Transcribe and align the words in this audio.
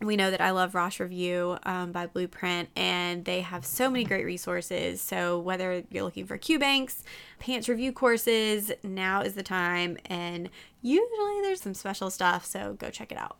we 0.00 0.16
know 0.16 0.30
that 0.30 0.40
I 0.40 0.50
love 0.50 0.74
Rosh 0.74 1.00
Review 1.00 1.56
um, 1.64 1.92
by 1.92 2.06
Blueprint, 2.06 2.68
and 2.76 3.24
they 3.24 3.40
have 3.40 3.64
so 3.64 3.88
many 3.88 4.04
great 4.04 4.24
resources. 4.24 5.00
So, 5.00 5.38
whether 5.38 5.84
you're 5.90 6.04
looking 6.04 6.26
for 6.26 6.36
Q 6.36 6.58
banks, 6.58 7.02
PANCE 7.38 7.68
review 7.68 7.92
courses, 7.92 8.72
now 8.82 9.22
is 9.22 9.34
the 9.34 9.42
time. 9.42 9.96
And 10.06 10.50
usually 10.82 11.40
there's 11.42 11.60
some 11.60 11.74
special 11.74 12.10
stuff, 12.10 12.44
so 12.44 12.74
go 12.74 12.90
check 12.90 13.12
it 13.12 13.18
out. 13.18 13.36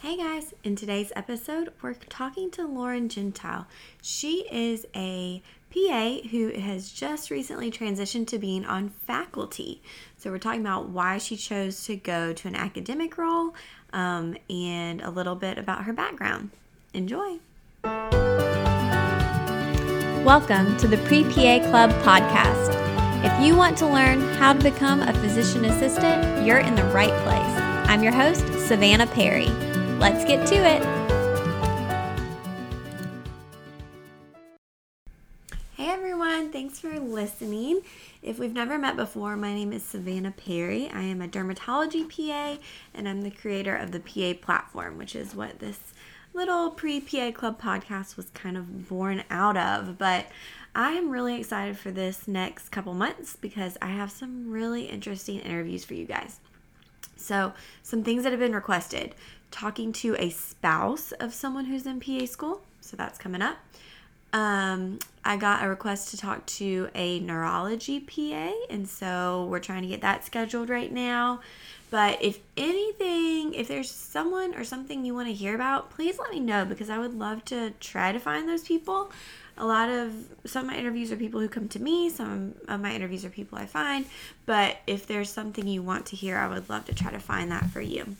Hey 0.00 0.16
guys, 0.16 0.54
in 0.62 0.76
today's 0.76 1.10
episode, 1.16 1.72
we're 1.82 1.94
talking 1.94 2.50
to 2.52 2.66
Lauren 2.66 3.08
Gentile. 3.08 3.66
She 4.02 4.46
is 4.52 4.86
a 4.94 5.42
PA 5.74 6.18
who 6.30 6.50
has 6.50 6.92
just 6.92 7.30
recently 7.30 7.70
transitioned 7.70 8.28
to 8.28 8.38
being 8.38 8.64
on 8.64 8.90
faculty. 8.90 9.82
So, 10.16 10.30
we're 10.30 10.38
talking 10.38 10.60
about 10.60 10.90
why 10.90 11.18
she 11.18 11.36
chose 11.36 11.84
to 11.84 11.96
go 11.96 12.32
to 12.34 12.48
an 12.48 12.54
academic 12.54 13.16
role 13.16 13.54
um, 13.96 14.36
and 14.50 15.00
a 15.00 15.10
little 15.10 15.34
bit 15.34 15.58
about 15.58 15.84
her 15.84 15.92
background. 15.92 16.50
Enjoy. 16.94 17.38
Welcome 20.22 20.76
to 20.76 20.86
the 20.86 20.98
Pre 21.06 21.24
PA 21.24 21.58
Club 21.70 21.90
podcast. 22.02 22.74
If 23.24 23.44
you 23.44 23.56
want 23.56 23.78
to 23.78 23.86
learn 23.86 24.20
how 24.34 24.52
to 24.52 24.62
become 24.62 25.00
a 25.00 25.12
physician 25.14 25.64
assistant, 25.64 26.46
you're 26.46 26.58
in 26.58 26.74
the 26.74 26.84
right 26.84 27.14
place. 27.24 27.88
I'm 27.88 28.02
your 28.02 28.12
host, 28.12 28.46
Savannah 28.68 29.06
Perry. 29.06 29.48
Let's 29.98 30.24
get 30.24 30.46
to 30.48 30.54
it. 30.56 31.05
Thanks 36.76 36.98
for 36.98 37.00
listening. 37.00 37.80
If 38.22 38.38
we've 38.38 38.52
never 38.52 38.76
met 38.76 38.96
before, 38.96 39.36
my 39.36 39.54
name 39.54 39.72
is 39.72 39.82
Savannah 39.82 40.32
Perry. 40.32 40.90
I 40.90 41.02
am 41.02 41.22
a 41.22 41.28
dermatology 41.28 42.06
PA 42.08 42.60
and 42.92 43.08
I'm 43.08 43.22
the 43.22 43.30
creator 43.30 43.74
of 43.74 43.92
the 43.92 44.00
PA 44.00 44.38
platform, 44.44 44.98
which 44.98 45.14
is 45.14 45.34
what 45.34 45.58
this 45.58 45.78
little 46.34 46.70
pre 46.70 47.00
PA 47.00 47.30
Club 47.30 47.60
podcast 47.60 48.16
was 48.16 48.26
kind 48.30 48.56
of 48.58 48.88
born 48.88 49.22
out 49.30 49.56
of. 49.56 49.96
But 49.96 50.26
I 50.74 50.92
am 50.92 51.10
really 51.10 51.38
excited 51.38 51.78
for 51.78 51.90
this 51.90 52.28
next 52.28 52.68
couple 52.70 52.92
months 52.94 53.36
because 53.36 53.78
I 53.80 53.88
have 53.88 54.10
some 54.10 54.50
really 54.50 54.84
interesting 54.84 55.38
interviews 55.38 55.84
for 55.84 55.94
you 55.94 56.04
guys. 56.04 56.40
So, 57.16 57.54
some 57.82 58.02
things 58.02 58.24
that 58.24 58.32
have 58.32 58.40
been 58.40 58.54
requested 58.54 59.14
talking 59.50 59.92
to 59.94 60.14
a 60.18 60.28
spouse 60.28 61.12
of 61.12 61.32
someone 61.32 61.66
who's 61.66 61.86
in 61.86 62.00
PA 62.00 62.26
school. 62.26 62.60
So, 62.80 62.96
that's 62.96 63.18
coming 63.18 63.40
up 63.40 63.56
um, 64.36 64.98
I 65.24 65.38
got 65.38 65.64
a 65.64 65.68
request 65.68 66.10
to 66.10 66.18
talk 66.18 66.44
to 66.46 66.90
a 66.94 67.20
neurology 67.20 68.00
PA, 68.00 68.52
and 68.68 68.86
so 68.86 69.48
we're 69.50 69.60
trying 69.60 69.80
to 69.80 69.88
get 69.88 70.02
that 70.02 70.26
scheduled 70.26 70.68
right 70.68 70.92
now. 70.92 71.40
But 71.90 72.22
if 72.22 72.40
anything, 72.54 73.54
if 73.54 73.66
there's 73.66 73.90
someone 73.90 74.54
or 74.54 74.62
something 74.62 75.06
you 75.06 75.14
want 75.14 75.28
to 75.28 75.32
hear 75.32 75.54
about, 75.54 75.88
please 75.88 76.18
let 76.18 76.32
me 76.32 76.40
know 76.40 76.66
because 76.66 76.90
I 76.90 76.98
would 76.98 77.18
love 77.18 77.46
to 77.46 77.70
try 77.80 78.12
to 78.12 78.18
find 78.18 78.46
those 78.46 78.62
people. 78.62 79.10
A 79.56 79.64
lot 79.64 79.88
of 79.88 80.12
some 80.44 80.66
of 80.66 80.70
my 80.70 80.76
interviews 80.76 81.10
are 81.10 81.16
people 81.16 81.40
who 81.40 81.48
come 81.48 81.66
to 81.68 81.80
me, 81.80 82.10
some 82.10 82.56
of 82.68 82.78
my 82.78 82.92
interviews 82.94 83.24
are 83.24 83.30
people 83.30 83.56
I 83.56 83.64
find. 83.64 84.04
But 84.44 84.76
if 84.86 85.06
there's 85.06 85.30
something 85.30 85.66
you 85.66 85.82
want 85.82 86.04
to 86.06 86.16
hear, 86.16 86.36
I 86.36 86.46
would 86.46 86.68
love 86.68 86.84
to 86.86 86.94
try 86.94 87.10
to 87.10 87.20
find 87.20 87.50
that 87.52 87.70
for 87.70 87.80
you. 87.80 88.16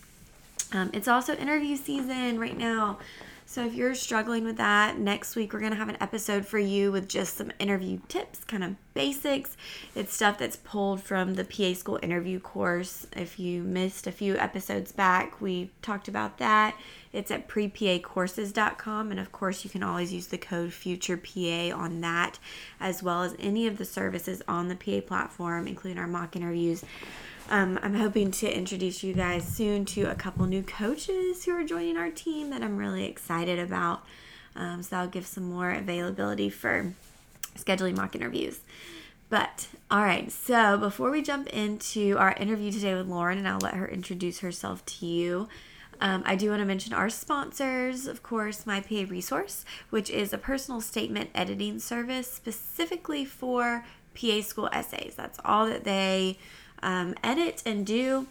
Um, 0.73 0.91
it's 0.95 1.09
also 1.09 1.35
interview 1.35 1.77
season 1.77 2.41
right 2.41 2.57
now. 2.57 3.01
So 3.49 3.65
if 3.65 3.75
you're 3.75 3.95
struggling 3.95 4.45
with 4.45 4.57
that, 4.57 4.99
next 4.99 5.37
week 5.37 5.53
we're 5.53 5.61
going 5.61 5.71
to 5.71 5.79
have 5.79 5.89
an 5.89 5.97
episode 6.01 6.45
for 6.45 6.59
you 6.59 6.91
with 6.91 7.09
just 7.09 7.37
some 7.37 7.53
interview 7.61 8.01
tips, 8.09 8.43
kind 8.43 8.65
of 8.65 8.75
basics. 8.93 9.57
It's 9.95 10.13
stuff 10.13 10.39
that's 10.39 10.57
pulled 10.57 11.01
from 11.01 11.35
the 11.35 11.45
PA 11.45 11.75
School 11.75 12.01
interview 12.03 12.41
course. 12.41 13.07
If 13.13 13.39
you 13.39 13.63
missed 13.63 14.09
a 14.09 14.13
few 14.13 14.37
episodes 14.37 14.91
back, 14.91 15.41
we 15.41 15.71
talked 15.81 16.09
about 16.09 16.39
that. 16.39 16.75
It's 17.17 17.31
at 17.31 17.49
prepacourses.com 17.49 19.11
and 19.11 19.19
of 19.19 19.33
course 19.33 19.65
you 19.65 19.71
can 19.71 19.83
always 19.83 20.13
use 20.13 20.27
the 20.27 20.39
code 20.39 20.71
FUTUREPA 20.71 21.75
on 21.75 22.01
that 22.03 22.39
as 22.79 23.03
well 23.03 23.23
as 23.23 23.35
any 23.39 23.67
of 23.67 23.79
the 23.79 23.85
services 23.85 24.43
on 24.47 24.69
the 24.69 24.77
PA 24.77 25.01
platform 25.07 25.67
including 25.67 25.99
our 25.99 26.07
mock 26.07 26.37
interviews 26.37 26.85
um, 27.49 27.79
I'm 27.81 27.95
hoping 27.95 28.33
to 28.33 28.53
introduce 28.53 29.05
you 29.05 29.15
guys 29.15 29.47
soon 29.47 29.85
to 29.87 30.11
a 30.11 30.17
couple 30.17 30.47
new 30.47 30.63
coaches 30.63 31.45
who 31.45 31.53
are 31.53 31.63
joining 31.63 31.97
our 31.97 32.11
team 32.11 32.51
that 32.51 32.63
I'm 32.63 32.77
really 32.77 33.05
excited 33.05 33.61
about. 33.61 34.05
Um, 34.57 34.83
so 34.83 34.97
I'll 34.97 35.07
give 35.07 35.27
some 35.27 35.45
more 35.45 35.71
availability 35.71 36.51
for 36.51 36.93
scheduling 37.57 37.97
mock 37.97 38.17
interviews. 38.17 38.61
But 39.29 39.69
all 39.91 40.03
right, 40.03 40.31
so 40.33 40.77
before 40.77 41.11
we 41.11 41.23
jump 41.23 41.47
into 41.49 42.17
our 42.19 42.33
interview 42.33 42.73
today 42.73 42.95
with 42.95 43.07
Lauren, 43.07 43.39
and 43.39 43.47
I'll 43.47 43.61
let 43.61 43.75
her 43.75 43.87
introduce 43.87 44.41
herself 44.41 44.85
to 44.87 45.07
you. 45.07 45.49
Um, 46.01 46.23
I 46.27 46.37
do 46.37 46.51
want 46.51 46.61
to 46.61 46.67
mention 46.67 46.93
our 46.93 47.09
sponsors, 47.09 48.07
of 48.07 48.23
course, 48.23 48.67
My 48.67 48.81
PA 48.81 49.05
Resource, 49.09 49.65
which 49.91 50.11
is 50.11 50.33
a 50.33 50.39
personal 50.39 50.81
statement 50.81 51.31
editing 51.35 51.79
service 51.79 52.31
specifically 52.31 53.25
for 53.25 53.85
PA 54.15 54.41
school 54.41 54.69
essays. 54.73 55.15
That's 55.17 55.39
all 55.45 55.67
that 55.67 55.85
they 55.85 56.39
um, 56.83 57.15
edit 57.23 57.63
and 57.65 57.87
do. 57.87 58.27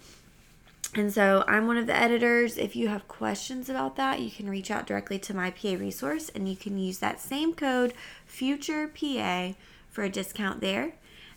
And 0.93 1.13
so 1.13 1.43
I'm 1.47 1.67
one 1.67 1.77
of 1.77 1.87
the 1.87 1.95
editors. 1.95 2.57
If 2.57 2.75
you 2.75 2.87
have 2.87 3.07
questions 3.07 3.69
about 3.69 3.97
that, 3.97 4.21
you 4.21 4.31
can 4.31 4.49
reach 4.49 4.71
out 4.71 4.87
directly 4.87 5.19
to 5.19 5.33
my 5.33 5.51
PA 5.51 5.73
resource 5.73 6.29
and 6.29 6.47
you 6.47 6.55
can 6.55 6.77
use 6.77 6.99
that 6.99 7.19
same 7.19 7.53
code 7.53 7.93
future 8.25 8.87
PA 8.87 9.53
for 9.89 10.03
a 10.03 10.09
discount 10.09 10.61
there, 10.61 10.93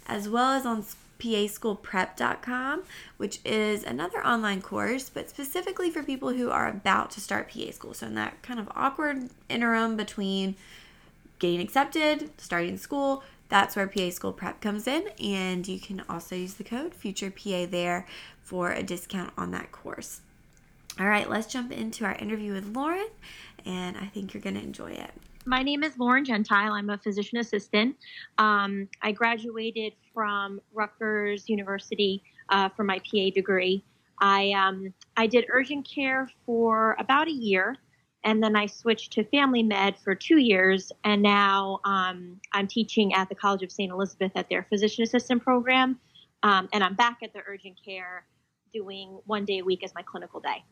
as 0.07 0.29
well 0.29 0.53
as 0.53 0.65
on 0.65 0.85
paschoolprep.com, 1.19 2.83
which 3.17 3.41
is 3.45 3.85
another 3.85 4.25
online 4.25 4.63
course, 4.63 5.11
but 5.11 5.29
specifically 5.29 5.91
for 5.91 6.03
people 6.03 6.31
who 6.31 6.51
are 6.51 6.69
about 6.69 7.11
to 7.13 7.21
start 7.21 7.51
PA 7.51 7.71
school. 7.71 7.95
So 7.95 8.07
in 8.07 8.15
that 8.15 8.41
kind 8.43 8.61
of 8.61 8.69
awkward 8.75 9.31
interim 9.49 9.97
between 9.97 10.57
getting 11.39 11.61
accepted, 11.61 12.31
starting 12.39 12.77
school, 12.77 13.23
that's 13.49 13.77
where 13.77 13.87
PA 13.87 14.11
School 14.11 14.33
Prep 14.33 14.61
comes 14.61 14.87
in, 14.87 15.09
and 15.23 15.67
you 15.67 15.81
can 15.81 16.03
also 16.09 16.37
use 16.37 16.55
the 16.55 16.65
code 16.65 16.93
FuturePA 16.93 17.71
there 17.71 18.07
for 18.43 18.73
a 18.73 18.83
discount 18.83 19.33
on 19.39 19.51
that 19.53 19.73
course. 19.73 20.21
All 21.01 21.07
right, 21.07 21.31
let's 21.31 21.47
jump 21.47 21.73
into 21.73 22.05
our 22.05 22.15
interview 22.17 22.53
with 22.53 22.77
Lauren, 22.77 23.09
and 23.65 23.97
I 23.97 24.07
think 24.07 24.35
you're 24.35 24.43
going 24.43 24.57
to 24.57 24.63
enjoy 24.63 24.91
it. 24.91 25.13
My 25.49 25.63
name 25.63 25.83
is 25.83 25.97
Lauren 25.97 26.27
Gentile. 26.27 26.75
I'm 26.75 26.91
a 26.91 26.99
physician 26.99 27.39
assistant. 27.39 27.97
Um, 28.37 28.87
I 29.01 29.13
graduated 29.13 29.95
from 30.13 30.61
Rutgers 30.75 31.49
University 31.49 32.23
uh, 32.51 32.69
for 32.69 32.85
my 32.85 32.99
PA 32.99 33.31
degree. 33.35 33.83
I 34.21 34.51
um, 34.51 34.93
I 35.17 35.27
did 35.27 35.47
urgent 35.51 35.89
care 35.89 36.29
for 36.45 36.97
about 36.99 37.29
a 37.29 37.33
year, 37.33 37.77
and 38.25 38.43
then 38.43 38.57
I 38.57 38.67
switched 38.67 39.15
to 39.15 39.25
family 39.25 39.63
med 39.63 39.97
for 40.05 40.15
two 40.15 40.37
years, 40.37 40.93
and 41.05 41.23
now 41.23 41.81
um, 41.87 42.39
I'm 42.53 42.67
teaching 42.67 43.15
at 43.15 43.31
the 43.31 43.35
College 43.35 43.63
of 43.63 43.73
St. 43.73 43.91
Elizabeth 43.91 44.33
at 44.35 44.51
their 44.51 44.65
physician 44.69 45.03
assistant 45.03 45.43
program, 45.43 45.99
um, 46.43 46.69
and 46.75 46.85
I'm 46.85 46.95
back 46.95 47.21
at 47.23 47.33
the 47.33 47.41
urgent 47.49 47.81
care 47.83 48.27
doing 48.75 49.19
one 49.25 49.47
day 49.47 49.61
a 49.61 49.65
week 49.65 49.83
as 49.83 49.95
my 49.95 50.03
clinical 50.03 50.41
day. 50.41 50.63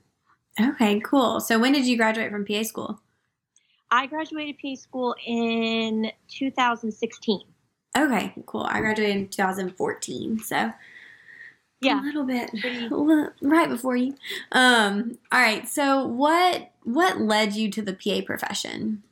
Okay, 0.61 1.01
cool. 1.01 1.41
So 1.41 1.59
when 1.59 1.73
did 1.73 1.87
you 1.87 1.97
graduate 1.97 2.31
from 2.31 2.45
PA 2.45 2.63
school? 2.63 3.01
I 3.91 4.07
graduated 4.07 4.57
PA 4.61 4.75
school 4.75 5.15
in 5.25 6.11
2016. 6.29 7.41
Okay, 7.97 8.35
cool. 8.47 8.67
I 8.69 8.81
graduated 8.81 9.17
in 9.17 9.29
2014, 9.29 10.41
so 10.41 10.73
yeah, 11.81 12.01
a 12.03 12.05
little 12.05 12.25
bit 12.25 12.51
right 13.43 13.69
before 13.69 13.97
you. 13.97 14.15
Um, 14.53 15.19
all 15.33 15.41
right. 15.41 15.69
So 15.69 16.07
what 16.07 16.73
what 16.85 17.21
led 17.21 17.55
you 17.55 17.71
to 17.71 17.83
the 17.83 17.95
PA 17.95 18.25
profession? 18.25 19.03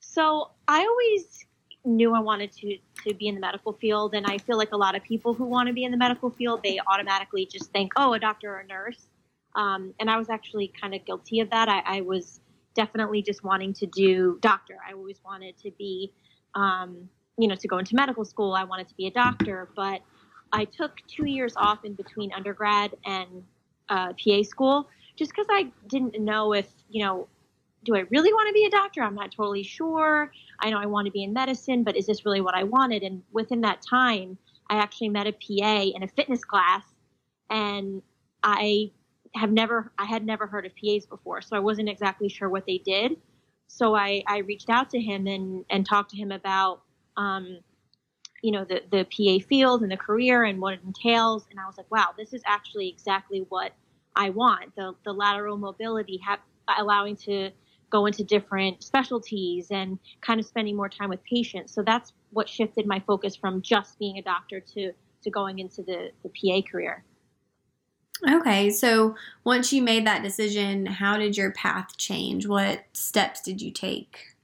So 0.00 0.50
I 0.68 0.80
always 0.80 1.46
knew 1.84 2.14
I 2.14 2.20
wanted 2.20 2.52
to 2.52 2.78
to 3.04 3.14
be 3.14 3.28
in 3.28 3.34
the 3.34 3.40
medical 3.40 3.72
field, 3.72 4.14
and 4.14 4.26
I 4.26 4.38
feel 4.38 4.56
like 4.56 4.72
a 4.72 4.76
lot 4.76 4.94
of 4.94 5.02
people 5.02 5.34
who 5.34 5.44
want 5.44 5.68
to 5.68 5.72
be 5.72 5.84
in 5.84 5.90
the 5.90 5.96
medical 5.96 6.30
field, 6.30 6.62
they 6.62 6.78
automatically 6.86 7.46
just 7.46 7.72
think, 7.72 7.92
oh, 7.96 8.14
a 8.14 8.18
doctor 8.18 8.54
or 8.54 8.60
a 8.60 8.66
nurse. 8.66 9.08
Um, 9.54 9.92
and 10.00 10.10
I 10.10 10.16
was 10.16 10.30
actually 10.30 10.72
kind 10.80 10.94
of 10.94 11.04
guilty 11.04 11.40
of 11.40 11.50
that. 11.50 11.68
I, 11.68 11.82
I, 11.84 12.00
was 12.00 12.40
definitely 12.74 13.22
just 13.22 13.44
wanting 13.44 13.72
to 13.74 13.86
do 13.86 14.38
doctor. 14.40 14.76
I 14.86 14.92
always 14.92 15.20
wanted 15.24 15.58
to 15.58 15.70
be, 15.78 16.12
um, 16.54 17.08
you 17.38 17.48
know, 17.48 17.54
to 17.54 17.68
go 17.68 17.78
into 17.78 17.94
medical 17.94 18.24
school. 18.24 18.54
I 18.54 18.64
wanted 18.64 18.88
to 18.88 18.94
be 18.94 19.06
a 19.06 19.10
doctor, 19.10 19.68
but 19.74 20.02
I 20.52 20.64
took 20.64 20.96
two 21.06 21.26
years 21.26 21.54
off 21.56 21.84
in 21.84 21.94
between 21.94 22.32
undergrad 22.32 22.94
and 23.04 23.44
uh, 23.88 24.12
PA 24.12 24.42
school 24.42 24.88
just 25.16 25.30
because 25.32 25.46
I 25.50 25.70
didn't 25.88 26.20
know 26.20 26.52
if, 26.52 26.68
you 26.88 27.04
know, 27.04 27.28
do 27.84 27.96
I 27.96 28.00
really 28.10 28.32
want 28.32 28.48
to 28.48 28.52
be 28.52 28.64
a 28.64 28.70
doctor? 28.70 29.02
I'm 29.02 29.14
not 29.14 29.32
totally 29.32 29.62
sure. 29.62 30.30
I 30.60 30.70
know 30.70 30.78
I 30.78 30.86
want 30.86 31.06
to 31.06 31.10
be 31.10 31.24
in 31.24 31.32
medicine, 31.32 31.82
but 31.82 31.96
is 31.96 32.06
this 32.06 32.24
really 32.24 32.40
what 32.40 32.54
I 32.54 32.62
wanted? 32.62 33.02
And 33.02 33.22
within 33.32 33.60
that 33.62 33.82
time, 33.82 34.38
I 34.70 34.76
actually 34.76 35.08
met 35.08 35.26
a 35.26 35.32
PA 35.32 35.82
in 35.94 36.02
a 36.02 36.08
fitness 36.08 36.44
class, 36.44 36.84
and 37.50 38.02
I 38.42 38.92
have 39.34 39.50
never, 39.50 39.92
I 39.98 40.04
had 40.04 40.24
never 40.24 40.46
heard 40.46 40.66
of 40.66 40.72
PAs 40.76 41.06
before, 41.06 41.40
so 41.40 41.56
I 41.56 41.60
wasn't 41.60 41.88
exactly 41.88 42.28
sure 42.28 42.48
what 42.48 42.66
they 42.66 42.78
did. 42.78 43.16
So 43.66 43.94
I, 43.94 44.22
I 44.26 44.38
reached 44.38 44.68
out 44.68 44.90
to 44.90 45.00
him 45.00 45.26
and 45.26 45.64
and 45.70 45.86
talked 45.86 46.10
to 46.10 46.16
him 46.16 46.30
about, 46.30 46.82
um, 47.16 47.58
you 48.42 48.52
know, 48.52 48.64
the 48.64 48.82
the 48.90 49.04
PA 49.04 49.46
field 49.48 49.82
and 49.82 49.90
the 49.90 49.96
career 49.96 50.44
and 50.44 50.60
what 50.60 50.74
it 50.74 50.80
entails. 50.84 51.46
And 51.50 51.58
I 51.58 51.66
was 51.66 51.78
like, 51.78 51.90
wow, 51.90 52.08
this 52.16 52.34
is 52.34 52.42
actually 52.44 52.88
exactly 52.88 53.46
what 53.48 53.72
I 54.14 54.30
want. 54.30 54.76
The 54.76 54.94
the 55.04 55.12
lateral 55.12 55.56
mobility, 55.56 56.18
have, 56.18 56.40
allowing 56.78 57.16
to 57.16 57.50
go 57.88 58.06
into 58.06 58.24
different 58.24 58.82
specialties 58.82 59.70
and 59.70 59.98
kind 60.22 60.40
of 60.40 60.46
spending 60.46 60.76
more 60.76 60.88
time 60.88 61.10
with 61.10 61.22
patients. 61.24 61.72
So 61.72 61.82
that's 61.82 62.12
what 62.30 62.48
shifted 62.48 62.86
my 62.86 63.00
focus 63.00 63.36
from 63.36 63.62
just 63.62 63.98
being 63.98 64.18
a 64.18 64.22
doctor 64.22 64.60
to 64.60 64.92
to 65.22 65.30
going 65.30 65.60
into 65.60 65.82
the, 65.82 66.10
the 66.22 66.28
PA 66.28 66.68
career. 66.68 67.04
Okay, 68.28 68.70
so 68.70 69.16
once 69.44 69.72
you 69.72 69.82
made 69.82 70.06
that 70.06 70.22
decision, 70.22 70.86
how 70.86 71.16
did 71.16 71.36
your 71.36 71.50
path 71.52 71.96
change? 71.96 72.46
What 72.46 72.84
steps 72.92 73.40
did 73.40 73.60
you 73.60 73.72
take? 73.72 74.36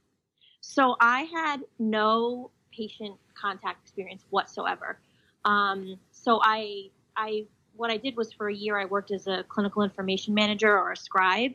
So 0.61 0.97
I 1.01 1.23
had 1.33 1.61
no 1.79 2.51
patient 2.73 3.17
contact 3.41 3.83
experience 3.83 4.25
whatsoever. 4.31 4.99
Um, 5.45 5.99
so 6.11 6.41
I, 6.43 6.91
I, 7.17 7.47
what 7.77 7.91
I 7.91 7.97
did 7.97 8.17
was 8.17 8.33
for 8.33 8.49
a 8.49 8.55
year 8.55 8.79
I 8.79 8.85
worked 8.85 9.13
as 9.13 9.29
a 9.29 9.45
clinical 9.49 9.83
information 9.83 10.35
manager 10.35 10.77
or 10.77 10.93
a 10.93 10.97
scribe, 10.97 11.53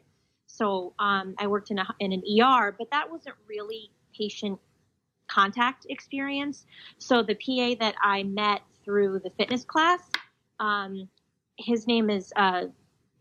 so 0.48 0.94
um, 1.00 1.36
I 1.40 1.48
worked 1.48 1.72
in, 1.72 1.80
a, 1.80 1.88
in 2.00 2.14
an 2.14 2.22
ER, 2.22 2.76
but 2.78 2.92
that 2.92 3.10
wasn't 3.10 3.36
really 3.50 3.90
patient 4.16 4.60
contact 5.28 5.88
experience. 5.90 6.66
So 7.00 7.24
the 7.24 7.36
PA 7.36 7.76
that 7.80 7.96
I 8.02 8.24
met 8.24 8.62
through 8.86 9.20
the 9.24 9.32
fitness 9.32 9.66
class, 9.66 10.02
um, 10.60 11.10
his 11.58 11.88
name 11.88 12.10
is 12.10 12.32
uh, 12.36 12.66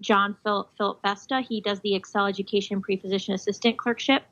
John 0.00 0.36
Philip, 0.42 0.70
Philip 0.76 1.00
Vesta. 1.02 1.40
He 1.40 1.60
does 1.60 1.80
the 1.80 1.94
Excel 1.94 2.26
Education 2.26 2.80
Pre-Physician 2.80 3.34
Assistant 3.34 3.78
Clerkship 3.78 4.22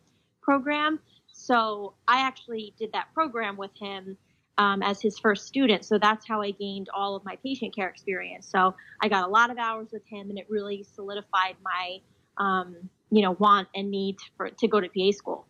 program. 0.42 1.00
So 1.32 1.94
I 2.08 2.20
actually 2.20 2.74
did 2.78 2.92
that 2.92 3.08
program 3.14 3.56
with 3.56 3.70
him 3.78 4.16
um, 4.58 4.82
as 4.82 5.00
his 5.00 5.18
first 5.18 5.46
student. 5.46 5.84
So 5.84 5.98
that's 5.98 6.26
how 6.26 6.42
I 6.42 6.50
gained 6.50 6.88
all 6.92 7.16
of 7.16 7.24
my 7.24 7.36
patient 7.36 7.74
care 7.74 7.88
experience. 7.88 8.46
So 8.46 8.74
I 9.00 9.08
got 9.08 9.26
a 9.26 9.30
lot 9.30 9.50
of 9.50 9.58
hours 9.58 9.88
with 9.92 10.04
him, 10.06 10.28
and 10.28 10.38
it 10.38 10.46
really 10.50 10.82
solidified 10.82 11.56
my 11.64 12.00
um, 12.38 12.76
you 13.10 13.22
know, 13.22 13.32
want 13.32 13.68
and 13.74 13.90
need 13.90 14.16
for 14.36 14.50
to 14.50 14.68
go 14.68 14.80
to 14.80 14.88
PA 14.88 15.16
school. 15.16 15.46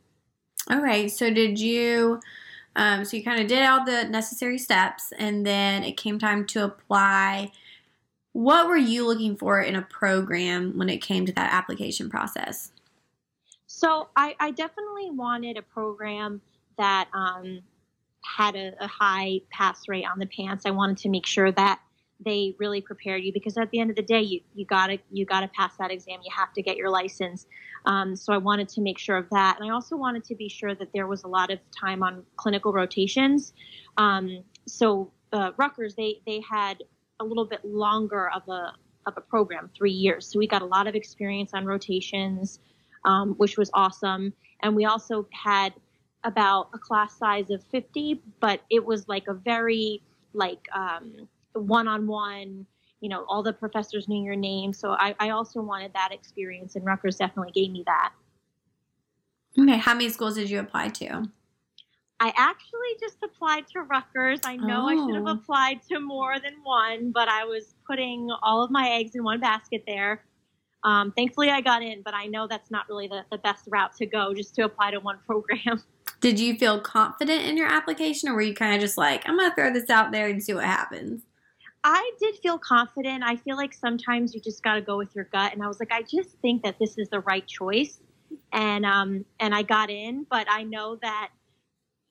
All 0.69 0.81
right. 0.81 1.11
so 1.11 1.33
did 1.33 1.59
you? 1.59 2.21
Um, 2.77 3.05
so 3.05 3.17
you 3.17 3.25
kind 3.25 3.41
of 3.41 3.49
did 3.49 3.65
all 3.65 3.85
the 3.85 4.05
necessary 4.05 4.59
steps, 4.59 5.13
and 5.19 5.45
then 5.45 5.83
it 5.83 5.97
came 5.97 6.19
time 6.19 6.47
to 6.49 6.65
apply. 6.65 7.51
What 8.41 8.69
were 8.69 8.77
you 8.79 9.07
looking 9.07 9.37
for 9.37 9.61
in 9.61 9.77
a 9.77 9.83
program 9.83 10.79
when 10.79 10.89
it 10.89 11.03
came 11.03 11.27
to 11.27 11.33
that 11.35 11.53
application 11.53 12.09
process? 12.09 12.73
So 13.67 14.09
I, 14.17 14.35
I 14.41 14.51
definitely 14.53 15.11
wanted 15.11 15.59
a 15.59 15.63
program 15.63 16.41
that 16.79 17.09
um, 17.13 17.61
had 18.25 18.57
a, 18.57 18.73
a, 18.81 18.87
high 18.87 19.43
pass 19.51 19.87
rate 19.89 20.07
on 20.11 20.19
the 20.19 20.25
PANCE. 20.25 20.63
I 20.65 20.71
wanted 20.71 20.97
to 21.03 21.11
make 21.11 21.27
sure 21.27 21.53
that 21.53 21.81
they 22.25 22.55
really 22.59 22.81
prepared 22.81 23.23
you 23.25 23.31
because 23.31 23.59
at 23.59 23.71
the 23.73 23.79
end 23.79 23.91
of 23.91 23.97
the 23.97 24.03
day 24.03 24.23
you, 24.23 24.41
you 24.55 24.65
gotta 24.65 24.99
you 25.11 25.27
gotta 25.27 25.49
pass 25.49 25.77
that 25.79 25.91
exam 25.91 26.21
you 26.25 26.31
have 26.35 26.53
to 26.53 26.63
get 26.63 26.77
your 26.77 26.91
license 26.91 27.47
um, 27.87 28.15
so 28.15 28.31
i 28.35 28.37
wanted 28.37 28.69
to 28.69 28.83
make 28.83 28.99
sure 28.99 29.17
of 29.17 29.27
that 29.31 29.59
and 29.59 29.67
i 29.67 29.73
also 29.73 29.97
wanted 29.97 30.23
to 30.23 30.35
be 30.35 30.47
sure 30.47 30.75
that 30.75 30.89
there 30.93 31.07
was 31.07 31.25
a 31.25 31.27
lot 31.27 31.51
of 31.51 31.59
time 31.71 32.03
on 32.03 32.23
clinical 32.37 32.75
rotations 32.75 33.55
um, 33.97 34.45
so 34.67 35.11
uh, 35.33 35.53
Rutgers 35.57 35.95
they 35.95 36.21
they 36.27 36.43
had 36.47 36.83
a 37.21 37.25
little 37.25 37.45
bit 37.45 37.65
longer 37.65 38.31
of 38.31 38.47
a 38.49 38.73
of 39.07 39.15
a 39.17 39.21
program 39.21 39.71
three 39.77 39.93
years 39.93 40.27
so 40.27 40.39
we 40.39 40.47
got 40.47 40.63
a 40.63 40.67
lot 40.67 40.87
of 40.87 40.95
experience 40.95 41.53
on 41.55 41.65
rotations 41.65 42.61
um, 43.05 43.35
which 43.39 43.57
was 43.57 43.71
awesome 43.73 44.33
and 44.63 44.77
we 44.77 44.85
also 44.85 45.27
had 45.33 45.73
about 46.25 46.69
a 46.75 46.79
class 46.79 47.17
size 47.17 47.49
of 47.51 47.63
50 47.71 48.21
but 48.41 48.61
it 48.71 48.85
was 48.85 49.09
like 49.09 49.25
a 49.29 49.35
very 49.35 50.03
like 50.35 50.69
one 51.53 51.89
on 51.89 52.07
one. 52.07 52.67
You 53.01 53.09
know, 53.09 53.25
all 53.29 53.43
the 53.43 53.53
professors 53.53 54.09
knew 54.09 54.23
your 54.23 54.37
name. 54.37 54.73
So 54.73 54.91
I, 54.91 55.15
I 55.19 55.31
also 55.31 55.63
wanted 55.63 55.93
that 55.95 56.11
experience, 56.13 56.77
and 56.77 56.85
Rutgers 56.85 57.17
definitely 57.17 57.53
gave 57.53 57.71
me 57.71 57.83
that. 57.87 58.13
Okay, 59.59 59.79
how 59.79 59.95
many 59.95 60.11
schools 60.11 60.35
did 60.35 60.51
you 60.51 60.61
apply 60.61 60.89
to? 60.89 61.29
I 62.23 62.33
actually 62.37 62.97
just 63.01 63.17
applied 63.23 63.67
to 63.69 63.81
Rutgers. 63.81 64.41
I 64.45 64.57
know 64.57 64.83
oh. 64.83 64.89
I 64.89 64.95
should 64.95 65.15
have 65.15 65.27
oh. 65.27 65.41
applied 65.41 65.81
to 65.89 66.01
more 66.01 66.39
than 66.39 66.55
one, 66.63 67.13
but 67.13 67.29
I 67.29 67.45
was 67.45 67.75
putting 67.87 68.29
all 68.43 68.63
of 68.63 68.71
my 68.71 68.91
eggs 68.91 69.15
in 69.15 69.25
one 69.25 69.41
basket 69.41 69.85
there. 69.87 70.23
Um, 70.85 71.13
thankfully, 71.13 71.51
I 71.51 71.61
got 71.61 71.83
in, 71.83 72.03
but 72.03 72.15
I 72.15 72.27
know 72.27 72.47
that's 72.47 72.71
not 72.71 72.89
really 72.89 73.09
the, 73.09 73.25
the 73.31 73.39
best 73.39 73.65
route 73.69 73.95
to 73.97 74.07
go 74.07 74.35
just 74.35 74.55
to 74.57 74.63
apply 74.63 74.93
to 74.93 75.01
one 75.01 75.19
program. 75.27 75.83
Did 76.21 76.39
you 76.39 76.57
feel 76.57 76.79
confident 76.79 77.45
in 77.45 77.57
your 77.57 77.73
application, 77.73 78.29
or 78.29 78.35
were 78.35 78.43
you 78.43 78.55
kind 78.55 78.75
of 78.75 78.81
just 78.81 78.99
like, 78.99 79.27
I'm 79.27 79.39
going 79.39 79.51
to 79.51 79.55
throw 79.55 79.73
this 79.73 79.89
out 79.89 80.13
there 80.13 80.29
and 80.29 80.43
see 80.43 80.53
what 80.53 80.65
happens? 80.65 81.23
I 81.83 82.11
did 82.21 82.37
feel 82.43 82.59
confident. 82.59 83.25
I 83.25 83.37
feel 83.37 83.57
like 83.57 83.73
sometimes 83.73 84.35
you 84.35 84.41
just 84.41 84.63
got 84.63 84.75
to 84.75 84.83
go 84.83 84.99
with 84.99 85.15
your 85.15 85.25
gut, 85.25 85.55
and 85.55 85.63
I 85.63 85.67
was 85.67 85.81
like, 85.81 85.93
I 85.93 86.03
just 86.03 86.31
think 86.43 86.63
that 86.65 86.79
this 86.79 86.99
is 86.99 87.09
the 87.09 87.21
right 87.21 87.47
choice, 87.47 87.99
and 88.53 88.85
um, 88.85 89.25
and 89.39 89.55
I 89.55 89.63
got 89.63 89.89
in. 89.89 90.27
But 90.31 90.47
I 90.51 90.63
know 90.63 90.97
that, 91.01 91.31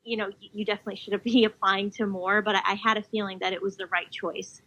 you 0.10 0.18
know, 0.18 0.30
you 0.40 0.66
definitely 0.66 0.96
should 0.96 1.22
be 1.24 1.46
applying 1.46 1.92
to 1.92 2.06
more. 2.06 2.42
But 2.42 2.56
I 2.56 2.74
had 2.74 2.98
a 2.98 3.04
feeling 3.04 3.40
that 3.40 3.54
it 3.54 3.62
was 3.62 3.78
the 3.78 3.88
right 3.88 4.10
choice. 4.12 4.62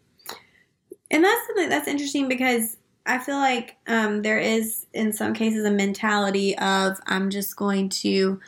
And 1.10 1.22
that's 1.22 1.46
something 1.46 1.68
that's 1.68 1.88
interesting 1.88 2.28
because 2.28 2.78
I 3.04 3.18
feel 3.18 3.36
like 3.36 3.76
um, 3.86 4.22
there 4.22 4.38
is, 4.38 4.86
in 4.94 5.12
some 5.12 5.34
cases, 5.34 5.64
a 5.64 5.70
mentality 5.70 6.56
of 6.56 6.98
I'm 7.06 7.28
just 7.28 7.56
going 7.56 7.90
to 7.90 8.40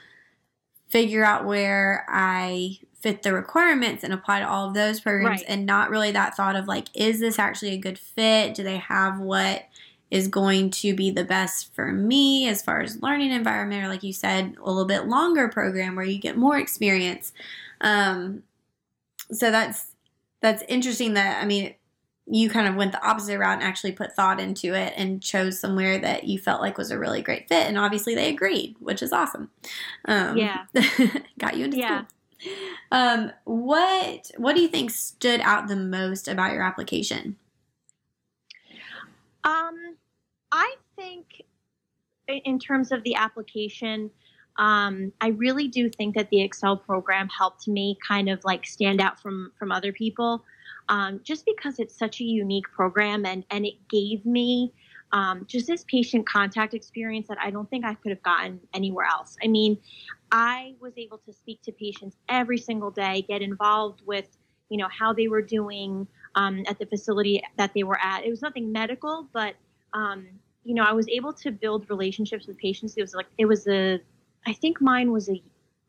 figure 0.88 1.24
out 1.24 1.44
where 1.44 2.06
I 2.08 2.78
fit 3.04 3.22
the 3.22 3.34
requirements 3.34 4.02
and 4.02 4.14
apply 4.14 4.40
to 4.40 4.48
all 4.48 4.68
of 4.68 4.74
those 4.74 5.00
programs 5.00 5.40
right. 5.40 5.48
and 5.48 5.66
not 5.66 5.90
really 5.90 6.10
that 6.12 6.34
thought 6.34 6.56
of 6.56 6.66
like 6.66 6.86
is 6.94 7.20
this 7.20 7.38
actually 7.38 7.72
a 7.72 7.76
good 7.76 7.98
fit 7.98 8.54
do 8.54 8.62
they 8.62 8.78
have 8.78 9.20
what 9.20 9.64
is 10.14 10.28
going 10.28 10.70
to 10.70 10.94
be 10.94 11.10
the 11.10 11.24
best 11.24 11.74
for 11.74 11.90
me 11.90 12.46
as 12.46 12.62
far 12.62 12.80
as 12.80 13.02
learning 13.02 13.32
environment 13.32 13.82
or 13.82 13.88
like 13.88 14.04
you 14.04 14.12
said 14.12 14.54
a 14.62 14.68
little 14.68 14.84
bit 14.84 15.08
longer 15.08 15.48
program 15.48 15.96
where 15.96 16.04
you 16.04 16.18
get 16.18 16.36
more 16.36 16.56
experience 16.56 17.32
um, 17.80 18.44
so 19.32 19.50
that's 19.50 19.92
that's 20.40 20.62
interesting 20.68 21.14
that 21.14 21.42
i 21.42 21.46
mean 21.46 21.74
you 22.26 22.48
kind 22.48 22.68
of 22.68 22.74
went 22.74 22.92
the 22.92 23.06
opposite 23.06 23.38
route 23.38 23.58
and 23.58 23.62
actually 23.62 23.92
put 23.92 24.14
thought 24.14 24.40
into 24.40 24.74
it 24.74 24.94
and 24.96 25.22
chose 25.22 25.58
somewhere 25.58 25.98
that 25.98 26.24
you 26.24 26.38
felt 26.38 26.60
like 26.60 26.78
was 26.78 26.90
a 26.90 26.98
really 26.98 27.20
great 27.20 27.48
fit 27.48 27.66
and 27.66 27.76
obviously 27.76 28.14
they 28.14 28.30
agreed 28.30 28.76
which 28.78 29.02
is 29.02 29.12
awesome 29.12 29.50
um, 30.04 30.36
yeah 30.36 30.64
got 31.38 31.56
you 31.56 31.64
into 31.64 31.78
yeah. 31.78 32.04
school 32.04 32.08
um, 32.90 33.32
what 33.44 34.30
what 34.36 34.54
do 34.54 34.62
you 34.62 34.68
think 34.68 34.90
stood 34.90 35.40
out 35.40 35.68
the 35.68 35.76
most 35.76 36.28
about 36.28 36.52
your 36.52 36.62
application? 36.62 37.36
Um, 39.44 39.96
I 40.54 40.76
think 40.94 41.42
in 42.28 42.60
terms 42.60 42.92
of 42.92 43.02
the 43.02 43.16
application, 43.16 44.08
um, 44.56 45.12
I 45.20 45.28
really 45.30 45.66
do 45.66 45.90
think 45.90 46.14
that 46.14 46.30
the 46.30 46.42
Excel 46.42 46.76
program 46.76 47.28
helped 47.28 47.66
me 47.66 47.98
kind 48.06 48.28
of 48.28 48.38
like 48.44 48.64
stand 48.64 49.00
out 49.00 49.20
from 49.20 49.50
from 49.58 49.72
other 49.72 49.92
people, 49.92 50.44
um, 50.88 51.20
just 51.24 51.44
because 51.44 51.80
it's 51.80 51.98
such 51.98 52.20
a 52.20 52.24
unique 52.24 52.70
program 52.72 53.26
and 53.26 53.44
and 53.50 53.66
it 53.66 53.74
gave 53.88 54.24
me 54.24 54.72
um, 55.10 55.44
just 55.48 55.66
this 55.66 55.84
patient 55.88 56.24
contact 56.28 56.72
experience 56.72 57.26
that 57.26 57.38
I 57.40 57.50
don't 57.50 57.68
think 57.68 57.84
I 57.84 57.94
could 57.94 58.10
have 58.10 58.22
gotten 58.22 58.60
anywhere 58.72 59.06
else. 59.06 59.36
I 59.42 59.48
mean, 59.48 59.76
I 60.30 60.74
was 60.80 60.92
able 60.96 61.18
to 61.18 61.32
speak 61.32 61.62
to 61.62 61.72
patients 61.72 62.16
every 62.28 62.58
single 62.58 62.92
day, 62.92 63.24
get 63.28 63.42
involved 63.42 64.02
with, 64.06 64.26
you 64.68 64.78
know, 64.78 64.88
how 64.88 65.12
they 65.12 65.26
were 65.26 65.42
doing 65.42 66.06
um, 66.36 66.62
at 66.68 66.78
the 66.78 66.86
facility 66.86 67.42
that 67.58 67.72
they 67.74 67.82
were 67.82 67.98
at. 68.00 68.24
It 68.24 68.30
was 68.30 68.42
nothing 68.42 68.72
medical, 68.72 69.28
but, 69.32 69.54
um, 69.92 70.26
you 70.64 70.74
know, 70.74 70.82
I 70.82 70.92
was 70.92 71.08
able 71.08 71.32
to 71.34 71.50
build 71.50 71.88
relationships 71.90 72.46
with 72.46 72.58
patients. 72.58 72.94
It 72.96 73.02
was 73.02 73.14
like, 73.14 73.26
it 73.38 73.46
was 73.46 73.66
a, 73.68 74.00
I 74.46 74.52
think 74.52 74.80
mine 74.80 75.12
was 75.12 75.28
a, 75.28 75.42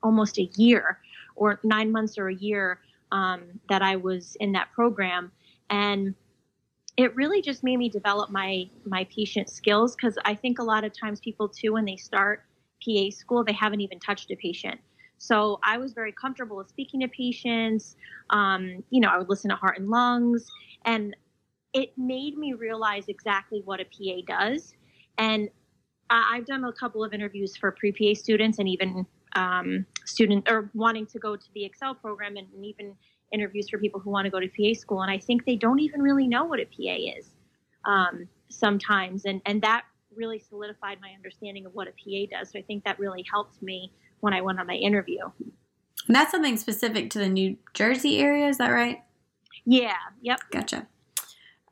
almost 0.04 0.38
a 0.38 0.50
year 0.58 1.00
or 1.36 1.60
nine 1.64 1.92
months 1.92 2.18
or 2.18 2.30
a 2.30 2.36
year 2.36 2.80
um, 3.12 3.60
that 3.70 3.82
I 3.82 3.96
was 3.96 4.36
in 4.40 4.52
that 4.54 4.72
program. 4.74 5.32
And 5.70 6.14
it 6.98 7.16
really 7.16 7.42
just 7.42 7.64
made 7.64 7.78
me 7.78 7.90
develop 7.90 8.30
my 8.30 8.70
my 8.86 9.06
patient 9.06 9.50
skills 9.50 9.96
because 9.96 10.18
I 10.24 10.34
think 10.34 10.60
a 10.60 10.64
lot 10.64 10.84
of 10.84 10.98
times 10.98 11.20
people 11.20 11.50
too 11.50 11.74
when 11.74 11.86
they 11.86 11.98
start 11.98 12.44
PA 12.84 13.10
school 13.10 13.44
they 13.44 13.54
haven't 13.54 13.82
even 13.82 14.00
touched 14.00 14.32
a 14.32 14.36
patient. 14.36 14.80
So 15.18 15.60
I 15.64 15.78
was 15.78 15.94
very 15.94 16.12
comfortable 16.12 16.58
with 16.58 16.70
speaking 16.70 17.00
to 17.02 17.08
patients. 17.08 17.96
Um, 18.30 18.84
you 18.90 19.02
know, 19.02 19.10
I 19.10 19.18
would 19.18 19.30
listen 19.30 19.50
to 19.50 19.56
heart 19.56 19.80
and 19.80 19.90
lungs, 19.90 20.50
and 20.86 21.16
it 21.76 21.92
made 21.98 22.38
me 22.38 22.54
realize 22.54 23.10
exactly 23.10 23.62
what 23.66 23.82
a 23.82 23.86
PA 23.86 24.22
does. 24.26 24.74
And 25.18 25.50
I've 26.10 26.46
done 26.46 26.64
a 26.64 26.72
couple 26.72 27.04
of 27.04 27.14
interviews 27.14 27.56
for 27.58 27.72
pre 27.72 27.92
PA 27.92 28.18
students 28.18 28.60
and 28.60 28.70
even 28.70 29.06
um, 29.36 29.86
student 30.06 30.50
or 30.50 30.72
wanting 30.74 31.06
to 31.08 31.20
go 31.20 31.36
to 31.36 31.46
the 31.54 31.66
Excel 31.66 31.94
program 31.94 32.38
and, 32.38 32.48
and 32.56 32.66
even 32.66 32.96
interviews 33.34 33.70
for 33.70 33.78
people 33.78 34.00
who 34.00 34.10
want 34.10 34.24
to 34.24 34.32
go 34.32 34.40
to 34.40 34.48
PA 34.48 34.80
school. 34.80 35.02
And 35.02 35.12
I 35.12 35.18
think 35.18 35.46
they 35.46 35.58
don't 35.58 35.80
even 35.80 36.02
really 36.02 36.28
know 36.28 36.46
what 36.46 36.60
a 36.60 36.66
PA 36.66 37.18
is 37.18 37.32
um, 37.84 38.30
sometimes. 38.50 39.26
And, 39.26 39.42
and 39.46 39.62
that 39.64 39.84
really 40.16 40.40
solidified 40.40 41.00
my 41.02 41.10
understanding 41.14 41.66
of 41.66 41.74
what 41.74 41.90
a 41.90 41.92
PA 41.92 42.38
does. 42.40 42.52
So 42.52 42.60
I 42.60 42.62
think 42.62 42.86
that 42.86 42.98
really 43.00 43.26
helped 43.30 43.62
me 43.62 43.92
when 44.22 44.34
I 44.34 44.40
went 44.40 44.62
on 44.62 44.68
my 44.68 44.76
interview. 44.76 45.20
And 46.08 46.16
that's 46.16 46.32
something 46.32 46.56
specific 46.56 47.10
to 47.10 47.20
the 47.20 47.28
New 47.28 47.58
Jersey 47.74 48.20
area, 48.20 48.48
is 48.48 48.60
that 48.60 48.70
right? 48.70 49.00
Yeah, 49.66 49.96
yep. 50.22 50.40
Gotcha. 50.52 50.88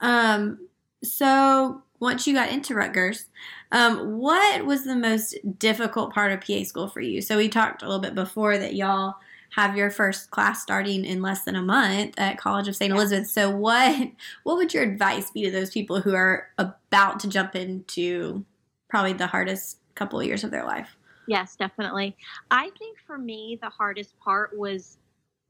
Um, 0.04 0.68
so 1.04 1.82
once 2.00 2.28
you 2.28 2.34
got 2.34 2.52
into 2.52 2.76
Rutgers, 2.76 3.26
um, 3.72 4.20
what 4.20 4.66
was 4.66 4.84
the 4.84 4.96
most 4.96 5.36
difficult 5.58 6.14
part 6.14 6.32
of 6.32 6.42
PA 6.42 6.64
school 6.64 6.90
for 6.90 7.00
you? 7.00 7.22
So 7.22 7.38
we 7.38 7.50
talked 7.50 7.82
a 7.82 7.86
little 7.86 8.02
bit 8.02 8.14
before 8.14 8.58
that 8.58 8.76
y'all 8.76 9.16
have 9.52 9.78
your 9.78 9.90
first 9.90 10.30
class 10.32 10.62
starting 10.62 11.06
in 11.06 11.22
less 11.22 11.44
than 11.46 11.56
a 11.56 11.62
month 11.62 12.16
at 12.18 12.38
College 12.38 12.68
of 12.68 12.76
St. 12.76 12.92
Elizabeth. 12.92 13.30
So 13.30 13.50
what 13.50 14.10
what 14.44 14.58
would 14.58 14.74
your 14.74 14.84
advice 14.84 15.32
be 15.32 15.44
to 15.44 15.52
those 15.52 15.72
people 15.72 16.02
who 16.02 16.14
are 16.14 16.50
about 16.58 17.20
to 17.22 17.30
jump 17.30 17.56
into 17.56 18.44
probably 18.90 19.14
the 19.14 19.28
hardest 19.28 19.78
couple 19.96 20.20
of 20.20 20.26
years 20.26 20.44
of 20.44 20.52
their 20.52 20.66
life? 20.66 20.98
Yes, 21.28 21.56
definitely. 21.56 22.18
I 22.52 22.72
think 22.78 22.98
for 23.06 23.18
me 23.18 23.58
the 23.62 23.70
hardest 23.70 24.20
part 24.20 24.58
was 24.58 24.98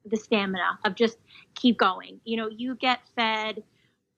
the 0.05 0.17
stamina 0.17 0.77
of 0.86 0.95
just 0.95 1.17
keep 1.55 1.77
going. 1.77 2.19
You 2.25 2.38
know, 2.38 2.50
you 2.50 2.75
get 2.75 3.00
fed 3.15 3.63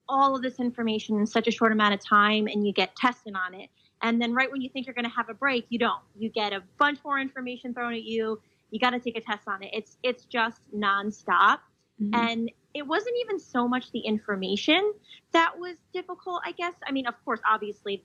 all 0.08 0.36
of 0.36 0.42
this 0.42 0.60
information 0.60 1.18
in 1.18 1.26
such 1.26 1.48
a 1.48 1.50
short 1.50 1.72
amount 1.72 1.94
of 1.94 2.04
time 2.04 2.46
and 2.46 2.66
you 2.66 2.72
get 2.72 2.94
tested 2.96 3.34
on 3.34 3.54
it. 3.54 3.68
And 4.02 4.20
then 4.20 4.34
right 4.34 4.50
when 4.50 4.60
you 4.60 4.68
think 4.68 4.86
you're 4.86 4.94
going 4.94 5.06
to 5.06 5.16
have 5.16 5.28
a 5.28 5.34
break, 5.34 5.66
you 5.68 5.78
don't. 5.78 6.02
You 6.16 6.28
get 6.30 6.52
a 6.52 6.62
bunch 6.78 6.98
more 7.04 7.18
information 7.18 7.74
thrown 7.74 7.94
at 7.94 8.04
you. 8.04 8.40
You 8.70 8.78
got 8.78 8.90
to 8.90 9.00
take 9.00 9.16
a 9.16 9.20
test 9.20 9.48
on 9.48 9.62
it. 9.62 9.70
It's 9.72 9.96
it's 10.02 10.24
just 10.24 10.60
nonstop. 10.74 11.58
Mm-hmm. 12.00 12.14
And 12.14 12.52
it 12.74 12.86
wasn't 12.86 13.16
even 13.24 13.38
so 13.38 13.66
much 13.66 13.90
the 13.92 14.00
information 14.00 14.92
that 15.32 15.58
was 15.58 15.76
difficult, 15.94 16.42
I 16.44 16.52
guess. 16.52 16.74
I 16.86 16.92
mean, 16.92 17.06
of 17.06 17.14
course, 17.24 17.40
obviously 17.50 18.04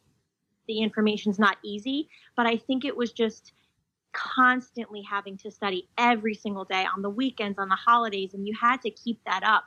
the 0.68 0.80
information's 0.80 1.38
not 1.38 1.58
easy, 1.64 2.08
but 2.38 2.46
I 2.46 2.56
think 2.56 2.86
it 2.86 2.96
was 2.96 3.12
just 3.12 3.52
constantly 4.14 5.02
having 5.02 5.38
to 5.40 5.52
study 5.52 5.90
every 5.98 6.34
single 6.34 6.66
day 6.66 6.86
on 6.96 7.02
the 7.02 7.10
weekends, 7.10 7.60
on 7.60 7.68
the 7.70 7.76
holidays, 7.76 8.34
and 8.34 8.48
you 8.48 8.54
had 8.60 8.82
to 8.82 8.92
keep 8.92 9.20
that 9.26 9.44
up 9.44 9.66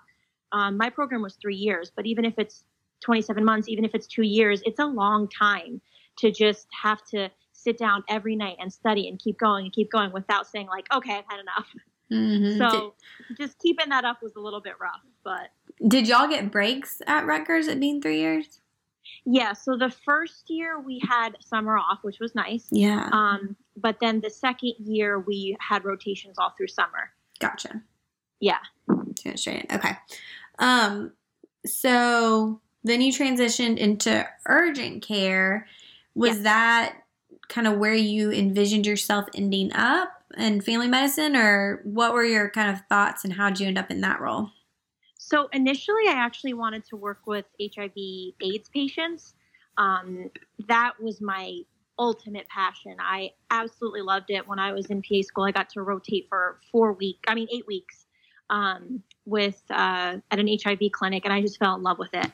um, 0.54 0.76
my 0.76 0.88
program 0.88 1.20
was 1.20 1.34
three 1.34 1.56
years, 1.56 1.90
but 1.94 2.06
even 2.06 2.24
if 2.24 2.34
it's 2.38 2.64
27 3.00 3.44
months, 3.44 3.68
even 3.68 3.84
if 3.84 3.92
it's 3.92 4.06
two 4.06 4.22
years, 4.22 4.62
it's 4.64 4.78
a 4.78 4.86
long 4.86 5.28
time 5.28 5.80
to 6.18 6.30
just 6.30 6.68
have 6.82 7.04
to 7.06 7.28
sit 7.52 7.76
down 7.76 8.04
every 8.08 8.36
night 8.36 8.56
and 8.60 8.72
study 8.72 9.08
and 9.08 9.18
keep 9.18 9.36
going 9.38 9.64
and 9.64 9.74
keep 9.74 9.90
going 9.90 10.12
without 10.12 10.46
saying 10.46 10.68
like, 10.68 10.86
okay, 10.94 11.16
I've 11.16 11.24
had 11.28 11.40
enough. 11.40 11.74
Mm-hmm. 12.12 12.58
So 12.58 12.94
did, 13.28 13.38
just 13.38 13.58
keeping 13.58 13.88
that 13.88 14.04
up 14.04 14.18
was 14.22 14.36
a 14.36 14.40
little 14.40 14.60
bit 14.60 14.74
rough, 14.80 15.00
but. 15.24 15.48
Did 15.88 16.06
y'all 16.06 16.28
get 16.28 16.52
breaks 16.52 17.02
at 17.06 17.26
Rutgers 17.26 17.66
at 17.66 17.80
being 17.80 18.00
three 18.00 18.20
years? 18.20 18.60
Yeah, 19.26 19.54
so 19.54 19.76
the 19.76 19.90
first 19.90 20.44
year 20.48 20.78
we 20.78 21.02
had 21.08 21.36
summer 21.40 21.76
off, 21.76 21.98
which 22.02 22.20
was 22.20 22.34
nice. 22.34 22.68
Yeah. 22.70 23.08
Um, 23.10 23.56
but 23.76 23.96
then 24.00 24.20
the 24.20 24.30
second 24.30 24.74
year 24.78 25.18
we 25.18 25.56
had 25.60 25.84
rotations 25.84 26.36
all 26.38 26.52
through 26.56 26.68
summer. 26.68 27.10
Gotcha. 27.40 27.82
Yeah. 28.38 28.58
Straight. 29.34 29.66
Okay. 29.72 29.96
Um, 30.58 31.12
so 31.66 32.60
then 32.82 33.00
you 33.00 33.12
transitioned 33.12 33.78
into 33.78 34.26
urgent 34.46 35.02
care. 35.02 35.66
Was 36.14 36.42
that 36.42 36.96
kind 37.48 37.66
of 37.66 37.78
where 37.78 37.94
you 37.94 38.30
envisioned 38.30 38.86
yourself 38.86 39.26
ending 39.34 39.72
up 39.74 40.10
in 40.36 40.60
family 40.60 40.88
medicine, 40.88 41.36
or 41.36 41.80
what 41.84 42.12
were 42.12 42.24
your 42.24 42.50
kind 42.50 42.70
of 42.70 42.82
thoughts 42.88 43.24
and 43.24 43.32
how 43.32 43.48
did 43.48 43.60
you 43.60 43.66
end 43.66 43.78
up 43.78 43.90
in 43.90 44.00
that 44.00 44.20
role? 44.20 44.50
So 45.16 45.48
initially, 45.52 46.08
I 46.08 46.12
actually 46.12 46.54
wanted 46.54 46.84
to 46.86 46.96
work 46.96 47.20
with 47.26 47.46
HIV/AIDS 47.60 48.68
patients. 48.68 49.34
Um, 49.78 50.30
that 50.68 50.92
was 51.00 51.20
my 51.20 51.60
ultimate 51.98 52.48
passion. 52.48 52.96
I 53.00 53.30
absolutely 53.50 54.02
loved 54.02 54.30
it. 54.30 54.46
When 54.46 54.58
I 54.58 54.72
was 54.72 54.86
in 54.86 55.02
PA 55.02 55.22
school, 55.22 55.44
I 55.44 55.52
got 55.52 55.70
to 55.70 55.82
rotate 55.82 56.26
for 56.28 56.58
four 56.70 56.92
weeks. 56.92 57.20
I 57.26 57.34
mean, 57.34 57.48
eight 57.52 57.66
weeks 57.66 58.03
um, 58.50 59.02
with 59.26 59.62
uh, 59.70 60.16
at 60.30 60.38
an 60.38 60.48
HIV 60.48 60.80
clinic, 60.92 61.24
and 61.24 61.32
I 61.32 61.40
just 61.40 61.58
fell 61.58 61.74
in 61.74 61.82
love 61.82 61.98
with 61.98 62.12
it. 62.12 62.30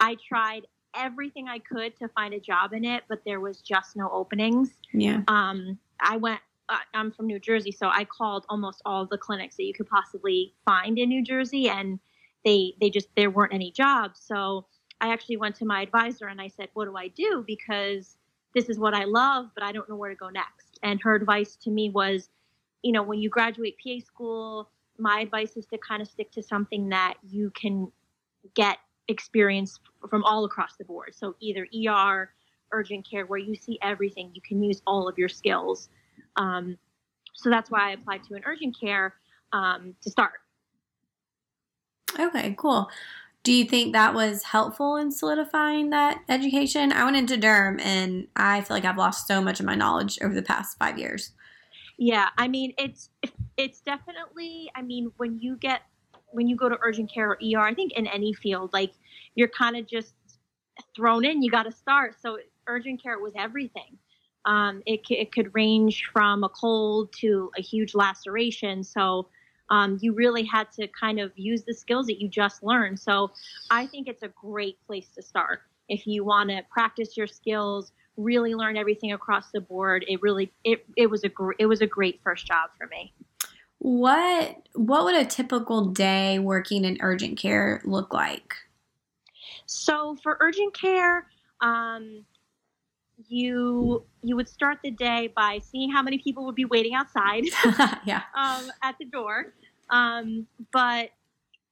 I 0.00 0.16
tried 0.26 0.66
everything 0.96 1.48
I 1.48 1.58
could 1.58 1.96
to 1.98 2.08
find 2.08 2.34
a 2.34 2.40
job 2.40 2.72
in 2.72 2.84
it, 2.84 3.04
but 3.08 3.20
there 3.24 3.40
was 3.40 3.60
just 3.60 3.96
no 3.96 4.08
openings. 4.10 4.70
Yeah. 4.92 5.22
Um, 5.28 5.78
I 6.00 6.16
went. 6.16 6.40
Uh, 6.66 6.78
I'm 6.94 7.10
from 7.10 7.26
New 7.26 7.38
Jersey, 7.38 7.72
so 7.72 7.88
I 7.88 8.04
called 8.04 8.46
almost 8.48 8.80
all 8.86 9.04
the 9.04 9.18
clinics 9.18 9.56
that 9.56 9.64
you 9.64 9.74
could 9.74 9.88
possibly 9.88 10.54
find 10.64 10.98
in 10.98 11.10
New 11.10 11.22
Jersey, 11.22 11.68
and 11.68 11.98
they 12.44 12.74
they 12.80 12.90
just 12.90 13.08
there 13.16 13.30
weren't 13.30 13.52
any 13.52 13.70
jobs. 13.70 14.20
So 14.20 14.66
I 15.00 15.12
actually 15.12 15.36
went 15.36 15.56
to 15.56 15.66
my 15.66 15.82
advisor 15.82 16.26
and 16.26 16.40
I 16.40 16.48
said, 16.48 16.68
"What 16.72 16.86
do 16.86 16.96
I 16.96 17.08
do?" 17.08 17.44
Because 17.46 18.16
this 18.54 18.68
is 18.68 18.78
what 18.78 18.94
I 18.94 19.04
love, 19.04 19.50
but 19.54 19.64
I 19.64 19.72
don't 19.72 19.88
know 19.88 19.96
where 19.96 20.10
to 20.10 20.16
go 20.16 20.30
next. 20.30 20.78
And 20.82 21.00
her 21.02 21.14
advice 21.14 21.56
to 21.56 21.70
me 21.70 21.90
was, 21.90 22.28
you 22.82 22.92
know, 22.92 23.02
when 23.02 23.18
you 23.18 23.28
graduate 23.28 23.76
PA 23.82 23.98
school, 24.04 24.70
my 24.98 25.20
advice 25.20 25.56
is 25.56 25.66
to 25.66 25.78
kind 25.78 26.00
of 26.02 26.08
stick 26.08 26.30
to 26.32 26.42
something 26.42 26.88
that 26.90 27.14
you 27.22 27.50
can 27.50 27.90
get 28.54 28.78
experience 29.08 29.80
from 30.08 30.24
all 30.24 30.44
across 30.44 30.76
the 30.76 30.84
board. 30.84 31.14
So 31.14 31.34
either 31.40 31.66
ER, 31.86 32.30
urgent 32.72 33.08
care, 33.08 33.26
where 33.26 33.38
you 33.38 33.54
see 33.54 33.78
everything, 33.82 34.30
you 34.34 34.40
can 34.46 34.62
use 34.62 34.82
all 34.86 35.08
of 35.08 35.18
your 35.18 35.28
skills. 35.28 35.88
Um, 36.36 36.76
so 37.34 37.50
that's 37.50 37.70
why 37.70 37.90
I 37.90 37.92
applied 37.92 38.24
to 38.24 38.34
an 38.34 38.42
urgent 38.46 38.76
care 38.78 39.14
um, 39.52 39.94
to 40.02 40.10
start. 40.10 40.32
Okay, 42.18 42.54
cool. 42.56 42.90
Do 43.42 43.52
you 43.52 43.66
think 43.66 43.92
that 43.92 44.14
was 44.14 44.42
helpful 44.44 44.96
in 44.96 45.10
solidifying 45.10 45.90
that 45.90 46.22
education? 46.28 46.92
I 46.92 47.04
went 47.04 47.16
into 47.16 47.36
derm 47.36 47.78
and 47.84 48.28
I 48.36 48.62
feel 48.62 48.76
like 48.76 48.86
I've 48.86 48.96
lost 48.96 49.26
so 49.26 49.42
much 49.42 49.60
of 49.60 49.66
my 49.66 49.74
knowledge 49.74 50.18
over 50.22 50.34
the 50.34 50.42
past 50.42 50.78
five 50.78 50.98
years. 50.98 51.32
Yeah, 51.98 52.28
I 52.36 52.48
mean 52.48 52.72
it's 52.78 53.10
it's 53.56 53.80
definitely. 53.80 54.70
I 54.74 54.82
mean 54.82 55.12
when 55.16 55.38
you 55.38 55.56
get 55.56 55.82
when 56.32 56.48
you 56.48 56.56
go 56.56 56.68
to 56.68 56.76
urgent 56.82 57.12
care 57.12 57.30
or 57.30 57.38
ER, 57.42 57.60
I 57.60 57.74
think 57.74 57.92
in 57.92 58.06
any 58.06 58.32
field, 58.32 58.72
like 58.72 58.92
you're 59.34 59.48
kind 59.48 59.76
of 59.76 59.86
just 59.86 60.14
thrown 60.96 61.24
in. 61.24 61.42
You 61.42 61.50
got 61.50 61.64
to 61.64 61.72
start. 61.72 62.16
So 62.20 62.38
urgent 62.66 63.02
care 63.02 63.18
was 63.18 63.32
everything. 63.36 63.98
Um, 64.44 64.82
it 64.86 65.00
it 65.08 65.32
could 65.32 65.54
range 65.54 66.04
from 66.12 66.44
a 66.44 66.48
cold 66.48 67.12
to 67.20 67.50
a 67.56 67.62
huge 67.62 67.94
laceration. 67.94 68.82
So 68.82 69.28
um, 69.70 69.98
you 70.02 70.12
really 70.12 70.44
had 70.44 70.70
to 70.72 70.88
kind 70.88 71.18
of 71.18 71.32
use 71.36 71.64
the 71.64 71.72
skills 71.72 72.06
that 72.06 72.20
you 72.20 72.28
just 72.28 72.62
learned. 72.62 73.00
So 73.00 73.30
I 73.70 73.86
think 73.86 74.08
it's 74.08 74.22
a 74.22 74.28
great 74.28 74.78
place 74.86 75.08
to 75.14 75.22
start 75.22 75.62
if 75.88 76.06
you 76.06 76.24
want 76.24 76.50
to 76.50 76.62
practice 76.70 77.16
your 77.16 77.26
skills 77.26 77.92
really 78.16 78.54
learn 78.54 78.76
everything 78.76 79.12
across 79.12 79.50
the 79.50 79.60
board. 79.60 80.04
It 80.08 80.22
really 80.22 80.52
it 80.64 80.84
it 80.96 81.10
was 81.10 81.24
a 81.24 81.28
gr- 81.28 81.52
it 81.58 81.66
was 81.66 81.80
a 81.80 81.86
great 81.86 82.20
first 82.22 82.46
job 82.46 82.70
for 82.78 82.86
me. 82.86 83.12
What 83.78 84.68
what 84.74 85.04
would 85.04 85.14
a 85.14 85.24
typical 85.24 85.86
day 85.86 86.38
working 86.38 86.84
in 86.84 86.98
urgent 87.00 87.38
care 87.38 87.82
look 87.84 88.12
like? 88.12 88.54
So 89.66 90.16
for 90.22 90.36
urgent 90.40 90.78
care, 90.78 91.26
um, 91.60 92.24
you 93.28 94.04
you 94.22 94.36
would 94.36 94.48
start 94.48 94.78
the 94.82 94.90
day 94.90 95.32
by 95.34 95.58
seeing 95.58 95.90
how 95.90 96.02
many 96.02 96.18
people 96.18 96.44
would 96.46 96.54
be 96.54 96.64
waiting 96.64 96.94
outside. 96.94 97.44
yeah. 98.04 98.22
Um, 98.36 98.70
at 98.82 98.96
the 98.98 99.04
door, 99.04 99.54
um, 99.90 100.46
but 100.72 101.10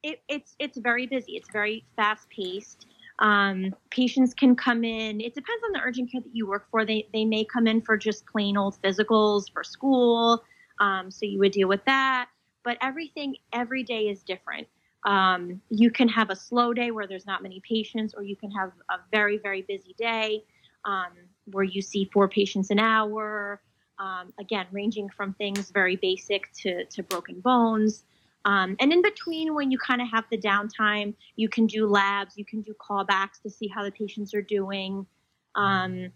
it, 0.02 0.20
it's 0.28 0.54
it's 0.58 0.78
very 0.78 1.06
busy. 1.06 1.32
It's 1.32 1.50
very 1.50 1.84
fast 1.96 2.28
paced. 2.30 2.86
Um, 3.18 3.74
patients 3.90 4.34
can 4.34 4.56
come 4.56 4.84
in. 4.84 5.20
It 5.20 5.34
depends 5.34 5.62
on 5.64 5.72
the 5.72 5.80
urgent 5.80 6.10
care 6.10 6.20
that 6.20 6.34
you 6.34 6.46
work 6.46 6.66
for. 6.70 6.84
They 6.84 7.08
they 7.12 7.24
may 7.24 7.44
come 7.44 7.66
in 7.66 7.80
for 7.82 7.96
just 7.96 8.26
plain 8.26 8.56
old 8.56 8.80
physicals 8.82 9.52
for 9.52 9.62
school. 9.62 10.42
Um, 10.80 11.10
so 11.10 11.26
you 11.26 11.38
would 11.38 11.52
deal 11.52 11.68
with 11.68 11.84
that. 11.84 12.28
But 12.64 12.78
everything 12.80 13.36
every 13.52 13.82
day 13.82 14.08
is 14.08 14.22
different. 14.22 14.68
Um, 15.04 15.60
you 15.68 15.90
can 15.90 16.08
have 16.08 16.30
a 16.30 16.36
slow 16.36 16.72
day 16.72 16.90
where 16.90 17.06
there's 17.06 17.26
not 17.26 17.42
many 17.42 17.60
patients, 17.68 18.14
or 18.14 18.22
you 18.22 18.36
can 18.36 18.50
have 18.52 18.72
a 18.90 18.96
very 19.10 19.38
very 19.38 19.62
busy 19.62 19.94
day 19.98 20.44
um, 20.84 21.12
where 21.46 21.64
you 21.64 21.82
see 21.82 22.08
four 22.12 22.28
patients 22.28 22.70
an 22.70 22.78
hour. 22.78 23.60
Um, 23.98 24.32
again, 24.40 24.66
ranging 24.72 25.08
from 25.10 25.34
things 25.34 25.70
very 25.70 25.96
basic 25.96 26.52
to 26.62 26.84
to 26.86 27.02
broken 27.02 27.40
bones. 27.40 28.04
Um, 28.44 28.76
and 28.80 28.92
in 28.92 29.02
between, 29.02 29.54
when 29.54 29.70
you 29.70 29.78
kind 29.78 30.02
of 30.02 30.08
have 30.10 30.24
the 30.30 30.38
downtime, 30.38 31.14
you 31.36 31.48
can 31.48 31.66
do 31.66 31.86
labs, 31.86 32.36
you 32.36 32.44
can 32.44 32.60
do 32.60 32.74
callbacks 32.74 33.40
to 33.42 33.50
see 33.50 33.68
how 33.68 33.84
the 33.84 33.92
patients 33.92 34.34
are 34.34 34.42
doing, 34.42 35.06
um, 35.54 36.10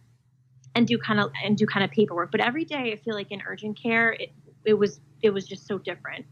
and 0.75 0.87
do 0.87 0.99
kind 0.99 1.21
of 1.21 1.31
and 1.45 1.57
do 1.57 1.67
kind 1.67 1.85
of 1.85 1.91
paperwork. 1.91 2.33
But 2.33 2.41
every 2.41 2.65
day, 2.65 2.93
I 2.93 2.97
feel 2.97 3.15
like 3.15 3.31
in 3.31 3.43
urgent 3.47 3.81
care, 3.81 4.13
it, 4.13 4.33
it 4.65 4.75
was 4.75 5.01
it 5.23 5.31
was 5.31 5.47
just 5.47 5.67
so 5.67 5.79
different. 5.79 6.27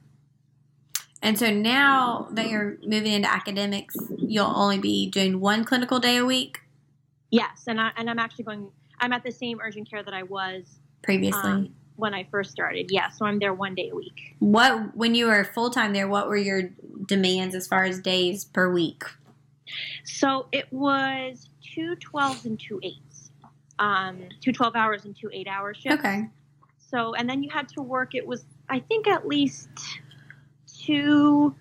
And 1.22 1.38
so 1.38 1.50
now 1.50 2.28
that 2.32 2.48
you're 2.48 2.76
moving 2.84 3.12
into 3.12 3.32
academics, 3.32 3.96
you'll 4.18 4.52
only 4.54 4.78
be 4.78 5.08
doing 5.08 5.40
one 5.40 5.64
clinical 5.64 5.98
day 5.98 6.18
a 6.18 6.24
week. 6.24 6.60
Yes, 7.30 7.64
and 7.66 7.80
I 7.80 7.92
and 7.96 8.10
I'm 8.10 8.18
actually 8.18 8.44
going. 8.44 8.70
I'm 9.00 9.12
at 9.12 9.24
the 9.24 9.32
same 9.32 9.60
urgent 9.62 9.88
care 9.88 10.02
that 10.02 10.14
I 10.14 10.22
was 10.22 10.80
previously 11.02 11.50
um, 11.50 11.74
when 11.96 12.14
I 12.14 12.24
first 12.30 12.50
started. 12.50 12.90
Yeah, 12.90 13.10
so 13.10 13.26
I'm 13.26 13.38
there 13.38 13.54
one 13.54 13.74
day 13.74 13.90
a 13.90 13.94
week. 13.94 14.36
What 14.38 14.96
when 14.96 15.14
you 15.14 15.26
were 15.26 15.44
full 15.44 15.70
time 15.70 15.92
there? 15.92 16.08
What 16.08 16.28
were 16.28 16.36
your 16.36 16.70
demands 17.06 17.54
as 17.54 17.66
far 17.66 17.84
as 17.84 18.00
days 18.00 18.44
per 18.44 18.72
week? 18.72 19.04
So 20.04 20.46
it 20.52 20.72
was 20.72 21.48
two 21.62 21.96
12s 21.96 22.44
and 22.44 22.60
two 22.60 22.78
eights, 22.82 23.30
um, 23.78 24.28
two 24.40 24.52
12 24.52 24.76
hours 24.76 25.04
and 25.04 25.16
two 25.16 25.30
eight 25.32 25.48
hour 25.48 25.74
shifts. 25.74 25.98
Okay. 25.98 26.28
So 26.78 27.14
and 27.14 27.28
then 27.28 27.42
you 27.42 27.50
had 27.50 27.68
to 27.70 27.82
work. 27.82 28.14
It 28.14 28.26
was 28.26 28.44
I 28.68 28.80
think 28.80 29.08
at 29.08 29.26
least 29.26 29.68
two 30.66 31.54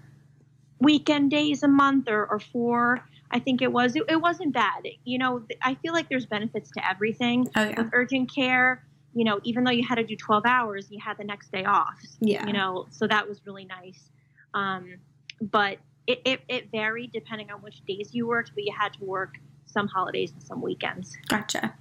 weekend 0.80 1.32
days 1.32 1.64
a 1.64 1.68
month 1.68 2.08
or, 2.08 2.26
or 2.26 2.40
four. 2.40 3.04
I 3.32 3.40
think 3.40 3.62
it 3.64 3.72
was. 3.72 3.96
It, 3.96 4.04
it 4.10 4.22
wasn't 4.22 4.54
bad. 4.54 4.88
You 5.06 5.18
know, 5.18 5.44
I 5.62 5.76
feel 5.76 5.94
like 5.94 6.08
there's 6.08 6.28
benefits 6.28 6.70
to 6.72 6.88
everything. 6.88 7.48
Oh, 7.56 7.64
yeah. 7.64 7.82
With 7.82 7.90
urgent 7.94 8.34
care, 8.34 8.86
you 9.14 9.24
know, 9.24 9.40
even 9.44 9.64
though 9.64 9.72
you 9.72 9.86
had 9.88 9.96
to 9.96 10.04
do 10.04 10.16
12 10.16 10.44
hours, 10.46 10.88
you 10.90 11.00
had 11.00 11.18
the 11.18 11.24
next 11.24 11.52
day 11.52 11.66
off. 11.66 12.00
Yeah. 12.20 12.46
You 12.46 12.54
know, 12.54 12.88
so 12.90 13.08
that 13.08 13.28
was 13.28 13.42
really 13.46 13.66
nice. 13.66 14.10
Um, 14.54 14.96
but 15.42 15.78
it, 16.08 16.22
it, 16.26 16.42
it 16.48 16.72
varied 16.72 17.12
depending 17.12 17.52
on 17.52 17.62
which 17.62 17.86
days 17.86 18.10
you 18.14 18.28
worked, 18.28 18.52
but 18.56 18.64
you 18.64 18.74
had 18.78 18.94
to 18.94 19.04
work 19.04 19.36
some 19.66 19.88
holidays 19.88 20.32
and 20.32 20.44
some 20.44 20.62
weekends. 20.62 21.18
Gotcha. 21.28 21.76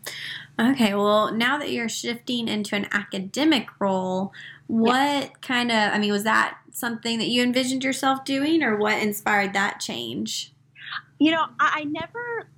Okay, 0.58 0.94
well, 0.94 1.32
now 1.32 1.58
that 1.58 1.70
you're 1.70 1.88
shifting 1.88 2.48
into 2.48 2.74
an 2.74 2.86
academic 2.92 3.68
role, 3.78 4.32
what 4.66 4.94
yes. 4.94 5.30
kind 5.40 5.70
of, 5.70 5.92
I 5.92 5.98
mean, 5.98 6.12
was 6.12 6.24
that 6.24 6.58
something 6.72 7.18
that 7.18 7.28
you 7.28 7.42
envisioned 7.42 7.84
yourself 7.84 8.24
doing 8.24 8.62
or 8.62 8.76
what 8.76 9.02
inspired 9.02 9.52
that 9.52 9.80
change? 9.80 10.52
You 11.18 11.32
know, 11.32 11.44
I, 11.60 11.80
I 11.80 11.84
never 11.84 12.48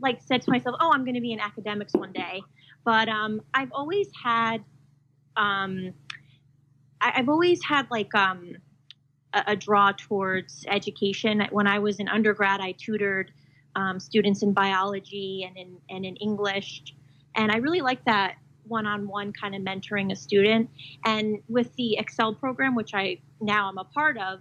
like 0.00 0.20
said 0.22 0.42
to 0.42 0.50
myself, 0.50 0.76
oh, 0.80 0.90
I'm 0.92 1.04
going 1.04 1.14
to 1.14 1.20
be 1.20 1.32
in 1.32 1.40
academics 1.40 1.92
one 1.92 2.12
day. 2.12 2.42
But 2.84 3.08
um, 3.08 3.42
I've 3.54 3.72
always 3.72 4.08
had, 4.22 4.58
um, 5.36 5.92
I, 7.00 7.10
have 7.14 7.28
always 7.28 7.62
had 7.62 7.86
like 7.90 8.14
um, 8.14 8.56
a, 9.32 9.44
a, 9.48 9.56
draw 9.56 9.92
towards 9.92 10.64
education. 10.68 11.46
When 11.50 11.66
I 11.66 11.78
was 11.78 12.00
an 12.00 12.08
undergrad, 12.08 12.60
I 12.60 12.72
tutored 12.72 13.32
um, 13.76 14.00
students 14.00 14.42
in 14.42 14.52
biology 14.52 15.44
and 15.46 15.56
in 15.56 15.76
and 15.88 16.04
in 16.04 16.16
English, 16.16 16.82
and 17.36 17.52
I 17.52 17.56
really 17.56 17.80
liked 17.80 18.06
that 18.06 18.36
one-on-one 18.64 19.32
kind 19.32 19.54
of 19.54 19.62
mentoring 19.62 20.12
a 20.12 20.16
student. 20.16 20.70
And 21.04 21.38
with 21.48 21.74
the 21.76 21.98
Excel 21.98 22.34
program, 22.34 22.74
which 22.74 22.94
I 22.94 23.18
now 23.40 23.68
I'm 23.68 23.78
a 23.78 23.84
part 23.84 24.16
of, 24.18 24.40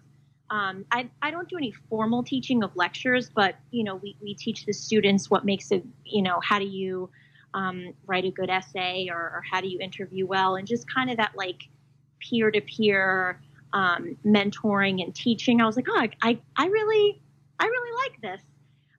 um, 0.52 0.86
I, 0.92 1.10
I 1.22 1.32
don't 1.32 1.48
do 1.48 1.58
any 1.58 1.72
formal 1.90 2.24
teaching 2.24 2.64
of 2.64 2.76
lectures, 2.76 3.30
but 3.30 3.56
you 3.72 3.84
know 3.84 3.96
we, 3.96 4.16
we 4.22 4.34
teach 4.34 4.66
the 4.66 4.74
students 4.74 5.30
what 5.30 5.46
makes 5.46 5.72
it 5.72 5.84
you 6.06 6.22
know 6.22 6.40
how 6.42 6.60
do 6.60 6.66
you 6.66 7.10
um, 7.54 7.94
write 8.06 8.26
a 8.26 8.32
good 8.32 8.50
essay 8.50 9.08
or, 9.10 9.18
or, 9.18 9.44
how 9.50 9.60
do 9.60 9.68
you 9.68 9.80
interview 9.80 10.26
well 10.28 10.56
and 10.56 10.68
just 10.68 10.86
kind 10.94 11.10
of 11.10 11.18
that 11.18 11.32
like 11.36 11.68
peer-to-peer 12.20 13.42
um, 13.74 14.18
mentoring 14.26 15.04
and 15.04 15.14
teaching. 15.16 15.62
I 15.62 15.66
was 15.66 15.76
like, 15.76 15.88
oh, 15.90 16.08
I, 16.22 16.40
I 16.56 16.66
really 16.68 17.22
I 17.60 17.66
really 17.66 18.10
like 18.10 18.22
this. 18.22 18.42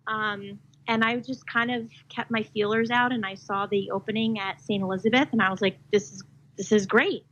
Um, 0.07 0.59
and 0.89 1.05
I 1.05 1.17
just 1.19 1.47
kind 1.47 1.71
of 1.71 1.89
kept 2.09 2.31
my 2.31 2.43
feelers 2.43 2.91
out 2.91 3.13
and 3.13 3.25
I 3.25 3.35
saw 3.35 3.67
the 3.67 3.91
opening 3.91 4.39
at 4.39 4.61
St. 4.61 4.83
Elizabeth 4.83 5.29
and 5.33 5.41
I 5.41 5.51
was 5.51 5.61
like, 5.61 5.79
this 5.93 6.13
is 6.13 6.23
this 6.57 6.73
is 6.73 6.87
great. 6.87 7.25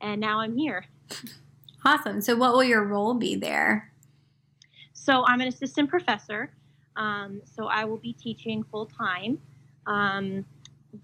And 0.00 0.20
now 0.20 0.40
I'm 0.40 0.56
here. 0.56 0.84
Awesome. 1.84 2.20
So 2.20 2.36
what 2.36 2.52
will 2.52 2.64
your 2.64 2.84
role 2.84 3.14
be 3.14 3.36
there? 3.36 3.92
So 4.92 5.24
I'm 5.26 5.40
an 5.40 5.48
assistant 5.48 5.88
professor. 5.88 6.52
Um, 6.96 7.42
so 7.44 7.66
I 7.66 7.84
will 7.84 7.98
be 7.98 8.12
teaching 8.12 8.64
full 8.64 8.86
time. 8.86 9.38
Um, 9.86 10.44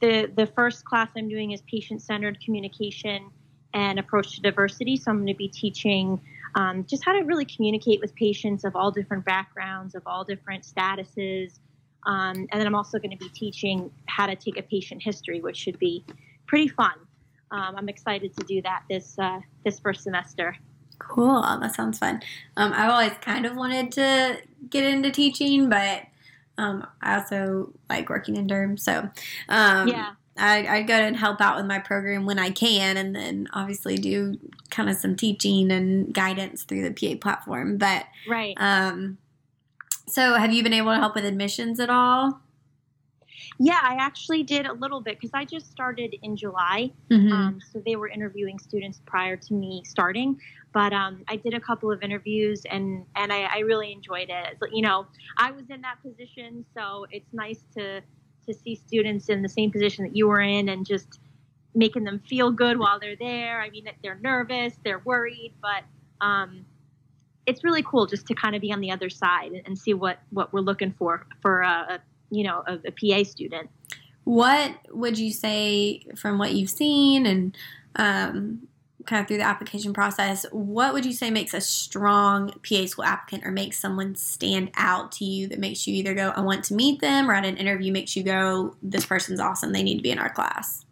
the 0.01 0.31
the 0.37 0.47
first 0.47 0.85
class 0.85 1.09
I'm 1.17 1.29
doing 1.29 1.53
is 1.53 1.63
patient 1.63 2.03
centered 2.03 2.39
communication 2.45 3.31
and 3.75 3.99
approach 3.99 4.35
to 4.37 4.43
diversity. 4.43 4.97
So 4.97 5.11
I'm 5.11 5.19
going 5.19 5.29
to 5.29 5.35
be 5.35 5.49
teaching 5.49 6.21
um, 6.55 6.85
just 6.85 7.05
how 7.05 7.13
to 7.13 7.21
really 7.21 7.47
communicate 7.47 8.01
with 8.01 8.15
patients 8.15 8.65
of 8.65 8.77
all 8.77 8.91
different 8.91 9.25
backgrounds, 9.25 9.95
of 9.95 10.03
all 10.07 10.25
different 10.25 10.65
statuses, 10.65 11.59
um, 12.05 12.47
and 12.51 12.61
then 12.61 12.67
I'm 12.67 12.75
also 12.75 12.99
going 12.99 13.17
to 13.17 13.17
be 13.17 13.29
teaching 13.31 13.91
how 14.07 14.27
to 14.27 14.37
take 14.37 14.59
a 14.59 14.63
patient 14.63 15.03
history, 15.03 15.41
which 15.41 15.57
should 15.57 15.79
be 15.79 16.05
pretty 16.47 16.69
fun. 16.69 16.95
Um, 17.51 17.77
I'm 17.77 17.89
excited 17.89 18.37
to 18.37 18.45
do 18.45 18.63
that 18.63 18.85
this 18.89 19.19
uh, 19.19 19.41
this 19.65 19.79
first 19.79 20.03
semester. 20.03 20.57
Cool, 20.99 21.43
that 21.43 21.75
sounds 21.75 21.99
fun. 21.99 22.23
Um, 22.57 22.73
I've 22.75 22.91
always 22.91 23.13
kind 23.21 23.45
of 23.45 23.57
wanted 23.57 23.93
to 23.93 24.39
get 24.71 24.85
into 24.85 25.11
teaching, 25.11 25.69
but 25.69 26.03
um, 26.63 26.87
I 27.01 27.19
also 27.19 27.73
like 27.89 28.09
working 28.09 28.37
in 28.37 28.47
derm, 28.47 28.79
so 28.79 29.09
um, 29.49 29.89
yeah. 29.89 30.13
I, 30.39 30.67
I 30.67 30.83
go 30.83 30.95
and 30.95 31.17
help 31.17 31.41
out 31.41 31.57
with 31.57 31.67
my 31.67 31.79
program 31.79 32.25
when 32.25 32.39
I 32.39 32.51
can, 32.51 32.97
and 32.97 33.15
then 33.15 33.49
obviously 33.53 33.97
do 33.97 34.39
kind 34.71 34.89
of 34.89 34.97
some 34.97 35.17
teaching 35.17 35.71
and 35.71 36.13
guidance 36.13 36.65
through 36.65 36.89
the 36.89 36.93
PA 36.93 37.21
platform. 37.21 37.77
But 37.77 38.07
right, 38.29 38.55
um, 38.57 39.19
so, 40.07 40.35
have 40.35 40.53
you 40.53 40.63
been 40.63 40.73
able 40.73 40.93
to 40.93 40.99
help 40.99 41.15
with 41.15 41.25
admissions 41.25 41.81
at 41.81 41.91
all? 41.91 42.41
Yeah, 43.65 43.79
I 43.81 43.95
actually 43.95 44.43
did 44.43 44.67
a 44.67 44.73
little 44.73 45.01
bit 45.01 45.21
because 45.21 45.31
I 45.33 45.45
just 45.45 45.71
started 45.71 46.17
in 46.21 46.37
July. 46.37 46.91
Mm-hmm. 47.13 47.33
Um, 47.33 47.61
so 47.73 47.81
they 47.87 47.95
were 47.95 48.09
interviewing 48.09 48.59
students 48.59 49.01
prior 49.07 49.37
to 49.37 49.55
me 49.55 49.83
starting. 49.85 50.37
But 50.75 50.93
um, 50.93 51.23
I 51.29 51.37
did 51.37 51.55
a 51.55 51.61
couple 51.61 51.93
of 51.93 52.03
interviews 52.03 52.63
and, 52.69 53.07
and 53.15 53.33
I, 53.33 53.43
I 53.43 53.59
really 53.61 53.93
enjoyed 53.93 54.31
it. 54.31 54.59
You 54.73 54.83
know, 54.83 55.07
I 55.37 55.53
was 55.53 55.71
in 55.71 55.81
that 55.83 56.03
position, 56.03 56.65
so 56.77 57.07
it's 57.13 57.33
nice 57.33 57.61
to 57.77 58.01
to 58.49 58.53
see 58.53 58.75
students 58.75 59.29
in 59.29 59.41
the 59.43 59.49
same 59.49 59.71
position 59.71 60.05
that 60.05 60.17
you 60.17 60.27
were 60.27 60.41
in 60.41 60.69
and 60.69 60.85
just 60.85 61.21
making 61.77 62.03
them 62.03 62.19
feel 62.19 62.51
good 62.51 62.77
while 62.77 62.99
they're 62.99 63.15
there. 63.15 63.61
I 63.61 63.71
mean, 63.71 63.85
they're 64.03 64.19
nervous, 64.21 64.75
they're 64.83 65.03
worried, 65.05 65.55
but 65.63 65.85
um, 66.21 66.67
it's 67.47 67.63
really 67.63 67.85
cool 67.85 68.07
just 68.07 68.27
to 68.27 68.35
kind 68.35 68.57
of 68.57 68.61
be 68.61 68.73
on 68.73 68.81
the 68.81 68.91
other 68.91 69.09
side 69.09 69.53
and, 69.65 69.79
see 69.79 69.95
what 69.95 70.19
what 70.31 70.53
we're 70.53 70.61
looking 70.61 70.93
for 70.99 71.25
for 71.41 71.63
a, 71.63 71.69
a 71.69 72.01
you 72.33 72.45
know 72.45 72.65
a, 72.67 72.79
a, 72.87 72.91
PA 72.91 73.29
student. 73.29 73.71
What 74.25 74.75
would 74.91 75.19
you 75.19 75.31
say 75.31 76.07
from 76.17 76.39
what 76.39 76.53
you've 76.53 76.71
seen 76.71 77.27
and 77.27 77.57
um, 77.97 78.67
kind 79.05 79.21
of 79.21 79.29
through 79.29 79.37
the 79.37 79.45
application 79.45 79.93
process? 79.93 80.47
What 80.51 80.95
would 80.95 81.05
you 81.05 81.13
say 81.13 81.31
makes 81.31 81.53
a 81.53 81.61
strong 81.61 82.51
PA 82.67 82.87
school 82.87 83.05
applicant 83.05 83.47
or 83.47 83.51
makes 83.51 83.79
someone 83.79 84.15
stand 84.15 84.71
out 84.77 85.13
to 85.13 85.25
you 85.25 85.47
that 85.49 85.59
makes 85.59 85.87
you 85.87 85.95
either 85.95 86.15
go, 86.15 86.33
I 86.35 86.41
want 86.41 86.65
to 86.67 86.75
meet 86.75 87.01
them, 87.01 87.31
or 87.31 87.35
at 87.35 87.45
an 87.45 87.57
interview 87.57 87.93
makes 87.93 88.17
you 88.17 88.23
go, 88.23 88.77
this 88.83 89.05
person's 89.05 89.41
awesome, 89.41 89.73
they 89.73 89.83
need 89.83 89.97
to 89.97 90.03
be 90.03 90.11
in 90.11 90.19
our 90.19 90.33
class? 90.33 90.87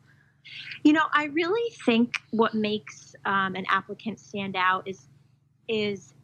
You 0.82 0.92
know, 0.92 1.04
I 1.12 1.24
really 1.26 1.70
think 1.84 2.14
what 2.30 2.54
makes 2.54 3.14
um, 3.24 3.54
an 3.54 3.64
applicant 3.68 4.18
stand 4.18 4.56
out 4.56 4.86
is 4.86 5.06
is 5.68 6.14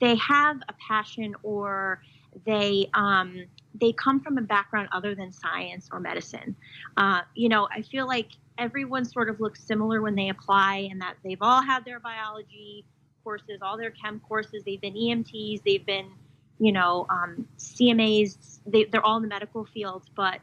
they 0.00 0.16
have 0.16 0.56
a 0.68 0.72
passion 0.88 1.34
or 1.42 2.02
they 2.46 2.88
um, 2.94 3.44
they 3.74 3.92
come 3.92 4.20
from 4.20 4.38
a 4.38 4.42
background 4.42 4.88
other 4.92 5.14
than 5.14 5.32
science 5.32 5.88
or 5.92 6.00
medicine. 6.00 6.54
Uh, 6.96 7.22
you 7.34 7.48
know, 7.48 7.68
I 7.70 7.82
feel 7.82 8.06
like 8.06 8.28
everyone 8.58 9.04
sort 9.04 9.28
of 9.28 9.40
looks 9.40 9.62
similar 9.62 10.00
when 10.00 10.14
they 10.14 10.28
apply, 10.28 10.88
and 10.90 11.00
that 11.00 11.16
they've 11.24 11.40
all 11.40 11.62
had 11.62 11.84
their 11.84 12.00
biology 12.00 12.84
courses, 13.22 13.58
all 13.62 13.76
their 13.76 13.90
chem 13.90 14.20
courses. 14.20 14.62
They've 14.64 14.80
been 14.80 14.94
EMTs, 14.94 15.62
they've 15.64 15.84
been, 15.84 16.10
you 16.58 16.72
know, 16.72 17.06
um, 17.10 17.48
CMAs. 17.58 18.60
They, 18.66 18.86
are 18.94 19.02
all 19.02 19.16
in 19.16 19.22
the 19.22 19.28
medical 19.28 19.64
field. 19.64 20.04
But 20.14 20.40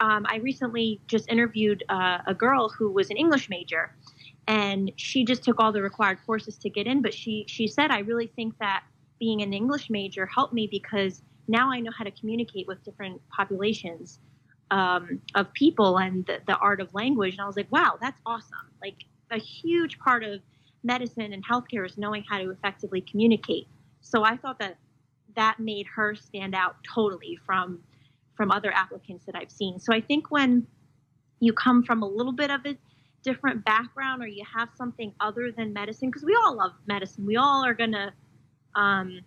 um, 0.00 0.26
I 0.28 0.36
recently 0.36 1.00
just 1.06 1.28
interviewed 1.28 1.82
uh, 1.88 2.18
a 2.26 2.34
girl 2.34 2.68
who 2.68 2.90
was 2.90 3.10
an 3.10 3.16
English 3.16 3.48
major, 3.48 3.94
and 4.46 4.92
she 4.96 5.24
just 5.24 5.42
took 5.42 5.58
all 5.58 5.72
the 5.72 5.82
required 5.82 6.18
courses 6.26 6.56
to 6.58 6.68
get 6.68 6.86
in 6.86 7.00
but 7.00 7.14
she 7.14 7.44
she 7.48 7.66
said 7.66 7.90
i 7.90 8.00
really 8.00 8.26
think 8.26 8.56
that 8.58 8.84
being 9.18 9.42
an 9.42 9.52
english 9.52 9.88
major 9.90 10.26
helped 10.26 10.52
me 10.52 10.66
because 10.66 11.22
now 11.48 11.70
i 11.70 11.80
know 11.80 11.90
how 11.96 12.04
to 12.04 12.10
communicate 12.12 12.66
with 12.66 12.82
different 12.84 13.20
populations 13.28 14.20
um, 14.70 15.20
of 15.34 15.52
people 15.52 15.98
and 15.98 16.24
the, 16.26 16.40
the 16.46 16.56
art 16.56 16.80
of 16.80 16.92
language. 16.94 17.34
And 17.34 17.40
i 17.42 17.46
was 17.46 17.56
like 17.56 17.70
wow 17.70 17.98
that's 18.00 18.20
awesome. 18.26 18.70
Like 18.82 19.04
a 19.30 19.38
huge 19.38 19.98
part 19.98 20.22
of 20.24 20.40
medicine 20.82 21.32
and 21.32 21.44
healthcare 21.46 21.86
is 21.86 21.96
knowing 21.96 22.24
how 22.28 22.38
to 22.38 22.50
effectively 22.50 23.00
communicate. 23.00 23.68
So 24.00 24.24
i 24.24 24.36
thought 24.36 24.58
that 24.58 24.76
that 25.36 25.58
made 25.58 25.86
her 25.94 26.14
stand 26.14 26.54
out 26.54 26.76
totally 26.94 27.38
from 27.44 27.80
from 28.36 28.50
other 28.50 28.72
applicants 28.72 29.24
that 29.26 29.34
i've 29.36 29.50
seen. 29.50 29.78
So 29.78 29.92
i 29.92 30.00
think 30.00 30.30
when 30.30 30.66
you 31.40 31.52
come 31.52 31.82
from 31.82 32.02
a 32.02 32.08
little 32.08 32.32
bit 32.32 32.50
of 32.50 32.64
a 32.66 32.76
different 33.22 33.64
background 33.64 34.22
or 34.22 34.26
you 34.26 34.44
have 34.56 34.68
something 34.76 35.12
other 35.20 35.50
than 35.50 35.72
medicine, 35.72 36.08
because 36.08 36.24
we 36.24 36.36
all 36.44 36.56
love 36.56 36.72
medicine, 36.86 37.26
we 37.26 37.36
all 37.36 37.64
are 37.64 37.74
to 37.74 38.12
um, 38.76 39.20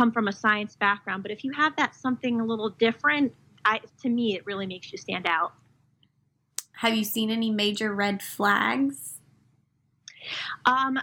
come 0.00 0.10
from 0.10 0.28
a 0.28 0.32
science 0.32 0.76
background. 0.76 1.22
But 1.22 1.30
if 1.30 1.44
you 1.44 1.52
have 1.52 1.76
that 1.76 1.94
something 1.94 2.40
a 2.40 2.44
little 2.44 2.70
different, 2.70 3.34
I, 3.66 3.80
to 4.02 4.08
me, 4.08 4.34
it 4.34 4.46
really 4.46 4.66
makes 4.66 4.90
you 4.92 4.96
stand 4.96 5.26
out. 5.26 5.52
Have 6.72 6.94
you 6.94 7.04
seen 7.04 7.30
any 7.30 7.50
major 7.50 7.94
red 7.94 8.22
flags? 8.22 9.18
Um, 10.64 10.98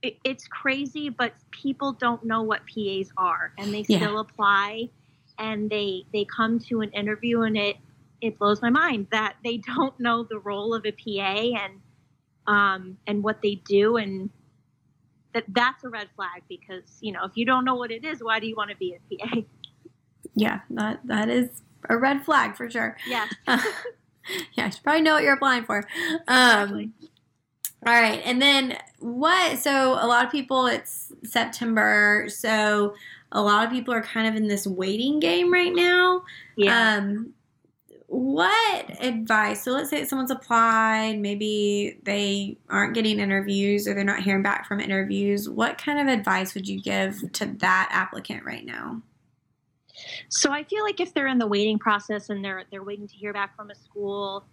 it, 0.00 0.16
it's 0.24 0.48
crazy, 0.48 1.10
but 1.10 1.34
people 1.50 1.92
don't 1.92 2.24
know 2.24 2.42
what 2.42 2.62
PAs 2.74 3.10
are, 3.18 3.52
and 3.58 3.74
they 3.74 3.84
yeah. 3.86 3.98
still 3.98 4.20
apply, 4.20 4.88
and 5.38 5.68
they 5.68 6.04
they 6.14 6.24
come 6.24 6.58
to 6.60 6.80
an 6.80 6.90
interview, 6.92 7.42
and 7.42 7.54
it 7.54 7.76
it 8.22 8.38
blows 8.38 8.62
my 8.62 8.70
mind 8.70 9.08
that 9.10 9.36
they 9.44 9.56
don't 9.76 9.98
know 10.00 10.22
the 10.22 10.38
role 10.38 10.72
of 10.72 10.86
a 10.86 10.92
PA 10.92 11.60
and 11.64 11.80
um, 12.46 12.96
and 13.06 13.22
what 13.22 13.42
they 13.42 13.56
do, 13.56 13.98
and 13.98 14.30
that 15.34 15.44
that's 15.48 15.84
a 15.84 15.88
red 15.88 16.08
flag 16.16 16.42
because 16.48 16.98
you 17.00 17.12
know 17.12 17.24
if 17.24 17.32
you 17.36 17.44
don't 17.44 17.64
know 17.64 17.74
what 17.74 17.90
it 17.90 18.04
is, 18.04 18.22
why 18.22 18.40
do 18.40 18.46
you 18.46 18.56
want 18.56 18.70
to 18.70 18.76
be 18.76 18.94
a 18.94 19.16
PA? 19.16 19.40
Yeah, 20.34 20.60
that 20.70 21.00
that 21.04 21.28
is 21.28 21.62
a 21.88 21.96
red 21.96 22.24
flag 22.24 22.56
for 22.56 22.70
sure. 22.70 22.96
Yeah. 23.08 23.26
yeah, 23.48 23.58
you 24.66 24.70
should 24.70 24.82
probably 24.84 25.02
know 25.02 25.14
what 25.14 25.24
you're 25.24 25.34
applying 25.34 25.64
for. 25.64 25.84
Um, 26.28 26.60
exactly. 26.60 26.90
All 27.86 27.94
right, 27.94 28.20
and 28.24 28.40
then 28.40 28.78
what? 29.00 29.58
So 29.58 29.94
a 29.94 30.06
lot 30.06 30.24
of 30.24 30.30
people, 30.30 30.66
it's 30.66 31.12
September, 31.24 32.26
so 32.28 32.94
a 33.32 33.42
lot 33.42 33.66
of 33.66 33.72
people 33.72 33.94
are 33.94 34.02
kind 34.02 34.26
of 34.28 34.36
in 34.36 34.48
this 34.48 34.66
waiting 34.66 35.20
game 35.20 35.52
right 35.52 35.72
now. 35.74 36.22
Yeah. 36.56 36.98
Um, 36.98 37.34
what 38.08 39.04
advice? 39.04 39.62
So 39.62 39.72
let's 39.72 39.90
say 39.90 40.06
someone's 40.06 40.30
applied, 40.30 41.18
maybe 41.18 41.98
they 42.04 42.56
aren't 42.70 42.94
getting 42.94 43.20
interviews 43.20 43.86
or 43.86 43.92
they're 43.92 44.02
not 44.02 44.22
hearing 44.22 44.42
back 44.42 44.66
from 44.66 44.80
interviews. 44.80 45.46
What 45.46 45.76
kind 45.76 46.00
of 46.00 46.18
advice 46.18 46.54
would 46.54 46.66
you 46.66 46.80
give 46.80 47.20
to 47.32 47.44
that 47.58 47.90
applicant 47.92 48.46
right 48.46 48.64
now? 48.64 49.02
So 50.30 50.52
I 50.52 50.64
feel 50.64 50.84
like 50.84 51.00
if 51.00 51.12
they're 51.12 51.26
in 51.26 51.38
the 51.38 51.46
waiting 51.46 51.78
process 51.78 52.30
and 52.30 52.42
they're 52.42 52.64
they're 52.70 52.82
waiting 52.82 53.06
to 53.08 53.14
hear 53.14 53.34
back 53.34 53.54
from 53.54 53.70
a 53.70 53.74
school, 53.74 54.44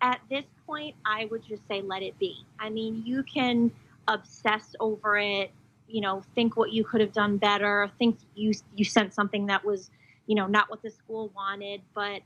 at 0.00 0.20
this 0.28 0.44
point 0.66 0.96
I 1.06 1.26
would 1.30 1.46
just 1.46 1.62
say 1.68 1.82
let 1.82 2.02
it 2.02 2.18
be. 2.18 2.44
I 2.58 2.68
mean, 2.68 3.04
you 3.06 3.22
can 3.22 3.70
obsess 4.08 4.74
over 4.80 5.18
it, 5.18 5.52
you 5.86 6.00
know, 6.00 6.24
think 6.34 6.56
what 6.56 6.72
you 6.72 6.82
could 6.82 7.00
have 7.00 7.12
done 7.12 7.36
better, 7.36 7.88
think 7.96 8.18
you 8.34 8.54
you 8.74 8.84
sent 8.84 9.14
something 9.14 9.46
that 9.46 9.64
was, 9.64 9.90
you 10.26 10.34
know, 10.34 10.48
not 10.48 10.68
what 10.68 10.82
the 10.82 10.90
school 10.90 11.30
wanted, 11.36 11.80
but 11.94 12.22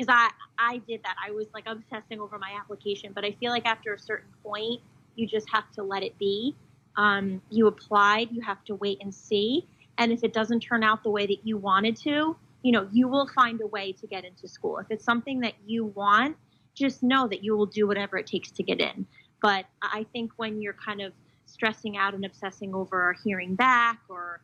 because 0.00 0.14
I 0.14 0.30
I 0.58 0.78
did 0.88 1.02
that. 1.04 1.16
I 1.26 1.30
was 1.30 1.46
like 1.52 1.64
obsessing 1.66 2.20
over 2.20 2.38
my 2.38 2.52
application, 2.58 3.12
but 3.14 3.24
I 3.24 3.32
feel 3.32 3.50
like 3.50 3.66
after 3.66 3.94
a 3.94 3.98
certain 3.98 4.30
point, 4.42 4.80
you 5.14 5.26
just 5.26 5.48
have 5.50 5.70
to 5.72 5.82
let 5.82 6.02
it 6.02 6.18
be. 6.18 6.56
Um, 6.96 7.42
you 7.50 7.66
applied, 7.66 8.28
you 8.30 8.40
have 8.42 8.64
to 8.64 8.74
wait 8.74 8.98
and 9.00 9.14
see. 9.14 9.66
And 9.98 10.12
if 10.12 10.24
it 10.24 10.32
doesn't 10.32 10.60
turn 10.60 10.82
out 10.82 11.02
the 11.02 11.10
way 11.10 11.26
that 11.26 11.38
you 11.44 11.56
wanted 11.56 11.96
to, 11.98 12.36
you 12.62 12.72
know, 12.72 12.88
you 12.92 13.08
will 13.08 13.28
find 13.28 13.60
a 13.60 13.66
way 13.66 13.92
to 13.92 14.06
get 14.06 14.24
into 14.24 14.48
school. 14.48 14.78
If 14.78 14.86
it's 14.90 15.04
something 15.04 15.40
that 15.40 15.54
you 15.66 15.86
want, 15.86 16.36
just 16.74 17.02
know 17.02 17.28
that 17.28 17.44
you 17.44 17.56
will 17.56 17.66
do 17.66 17.86
whatever 17.86 18.16
it 18.16 18.26
takes 18.26 18.50
to 18.52 18.62
get 18.62 18.80
in. 18.80 19.06
But 19.42 19.66
I 19.82 20.06
think 20.12 20.32
when 20.36 20.60
you're 20.60 20.76
kind 20.84 21.00
of 21.00 21.12
stressing 21.46 21.96
out 21.96 22.14
and 22.14 22.24
obsessing 22.24 22.74
over 22.74 23.16
hearing 23.24 23.54
back 23.54 23.98
or, 24.08 24.40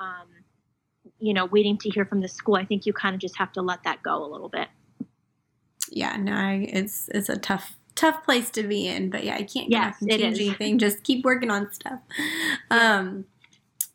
um, 0.00 0.28
you 1.18 1.34
know, 1.34 1.46
waiting 1.46 1.78
to 1.78 1.90
hear 1.90 2.04
from 2.04 2.20
the 2.20 2.28
school, 2.28 2.56
I 2.56 2.64
think 2.64 2.86
you 2.86 2.92
kind 2.92 3.14
of 3.14 3.20
just 3.20 3.36
have 3.38 3.52
to 3.52 3.62
let 3.62 3.82
that 3.84 4.02
go 4.02 4.24
a 4.24 4.28
little 4.30 4.48
bit. 4.48 4.68
Yeah, 5.90 6.16
no, 6.16 6.60
it's 6.62 7.08
it's 7.08 7.28
a 7.28 7.36
tough 7.36 7.76
tough 7.94 8.24
place 8.24 8.50
to 8.50 8.62
be 8.62 8.86
in, 8.86 9.10
but 9.10 9.24
yeah, 9.24 9.34
I 9.34 9.42
can't 9.42 9.70
yes, 9.70 9.96
change 10.00 10.22
anything. 10.22 10.78
Just 10.78 11.02
keep 11.02 11.24
working 11.24 11.50
on 11.50 11.72
stuff. 11.72 12.00
Yeah. 12.18 12.98
Um, 12.98 13.24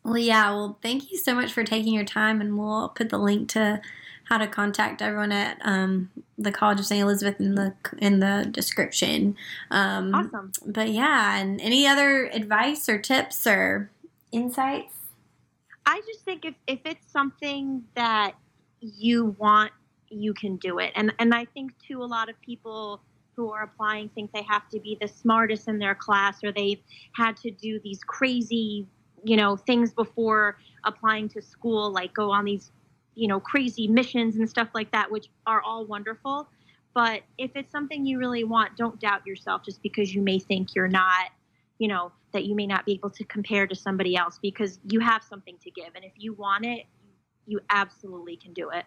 well, 0.04 0.18
yeah. 0.18 0.50
Well, 0.50 0.78
thank 0.82 1.10
you 1.10 1.18
so 1.18 1.34
much 1.34 1.52
for 1.52 1.64
taking 1.64 1.92
your 1.92 2.04
time, 2.04 2.40
and 2.40 2.56
we'll 2.58 2.90
put 2.90 3.08
the 3.08 3.18
link 3.18 3.48
to 3.50 3.80
how 4.24 4.38
to 4.38 4.46
contact 4.46 5.02
everyone 5.02 5.32
at 5.32 5.58
um, 5.62 6.10
the 6.36 6.52
College 6.52 6.80
of 6.80 6.86
St. 6.86 7.02
Elizabeth 7.02 7.40
in 7.40 7.54
the 7.54 7.74
in 7.98 8.20
the 8.20 8.46
description. 8.50 9.36
Um, 9.70 10.14
awesome. 10.14 10.52
But 10.64 10.90
yeah, 10.90 11.36
and 11.36 11.60
any 11.60 11.86
other 11.86 12.26
advice 12.26 12.88
or 12.88 12.98
tips 12.98 13.46
or 13.46 13.90
insights? 14.30 14.94
I 15.84 16.00
just 16.06 16.24
think 16.24 16.44
if 16.44 16.54
if 16.66 16.80
it's 16.84 17.10
something 17.10 17.84
that 17.94 18.34
you 18.80 19.36
want, 19.38 19.72
you 20.08 20.34
can 20.34 20.56
do 20.56 20.78
it, 20.78 20.92
and 20.94 21.12
and 21.18 21.34
I 21.34 21.44
think 21.46 21.72
too 21.78 22.02
a 22.02 22.04
lot 22.04 22.28
of 22.28 22.40
people 22.40 23.00
who 23.36 23.50
are 23.52 23.64
applying 23.64 24.08
think 24.08 24.32
they 24.32 24.42
have 24.42 24.68
to 24.70 24.80
be 24.80 24.96
the 25.00 25.06
smartest 25.06 25.68
in 25.68 25.78
their 25.78 25.94
class 25.94 26.42
or 26.42 26.50
they've 26.50 26.80
had 27.14 27.36
to 27.36 27.50
do 27.50 27.78
these 27.84 28.00
crazy 28.02 28.86
you 29.24 29.36
know 29.36 29.56
things 29.56 29.92
before 29.92 30.56
applying 30.84 31.28
to 31.28 31.42
school 31.42 31.90
like 31.90 32.12
go 32.14 32.30
on 32.30 32.44
these 32.44 32.72
you 33.14 33.28
know 33.28 33.38
crazy 33.38 33.86
missions 33.86 34.36
and 34.36 34.48
stuff 34.48 34.68
like 34.74 34.90
that 34.92 35.10
which 35.10 35.28
are 35.46 35.60
all 35.62 35.84
wonderful. 35.84 36.48
But 36.94 37.22
if 37.36 37.50
it's 37.54 37.70
something 37.70 38.06
you 38.06 38.18
really 38.18 38.44
want 38.44 38.76
don't 38.76 38.98
doubt 38.98 39.26
yourself 39.26 39.62
just 39.64 39.82
because 39.82 40.14
you 40.14 40.22
may 40.22 40.38
think 40.38 40.74
you're 40.74 40.88
not 40.88 41.30
you 41.78 41.88
know 41.88 42.12
that 42.32 42.44
you 42.44 42.54
may 42.54 42.66
not 42.66 42.86
be 42.86 42.92
able 42.92 43.10
to 43.10 43.24
compare 43.24 43.66
to 43.66 43.74
somebody 43.74 44.16
else 44.16 44.38
because 44.40 44.78
you 44.90 45.00
have 45.00 45.22
something 45.22 45.56
to 45.62 45.70
give. 45.70 45.94
And 45.94 46.04
if 46.04 46.12
you 46.16 46.32
want 46.32 46.64
it 46.64 46.86
you 47.46 47.60
absolutely 47.70 48.36
can 48.36 48.52
do 48.52 48.70
it 48.70 48.84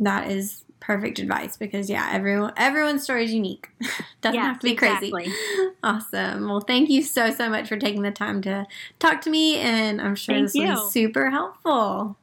that 0.00 0.30
is 0.30 0.64
perfect 0.80 1.18
advice 1.18 1.56
because 1.56 1.90
yeah, 1.90 2.08
everyone 2.12 2.52
everyone's 2.56 3.02
story 3.02 3.24
is 3.24 3.32
unique. 3.32 3.70
Doesn't 4.20 4.34
yes, 4.34 4.44
have 4.44 4.58
to 4.60 4.64
be 4.64 4.72
exactly. 4.72 5.10
crazy. 5.10 5.32
Awesome. 5.82 6.48
Well, 6.48 6.60
thank 6.60 6.90
you 6.90 7.02
so 7.02 7.30
so 7.30 7.48
much 7.48 7.68
for 7.68 7.76
taking 7.76 8.02
the 8.02 8.10
time 8.10 8.42
to 8.42 8.66
talk 8.98 9.20
to 9.22 9.30
me, 9.30 9.56
and 9.58 10.00
I'm 10.00 10.16
sure 10.16 10.34
thank 10.34 10.46
this 10.46 10.54
you. 10.54 10.68
was 10.68 10.92
super 10.92 11.30
helpful. 11.30 12.16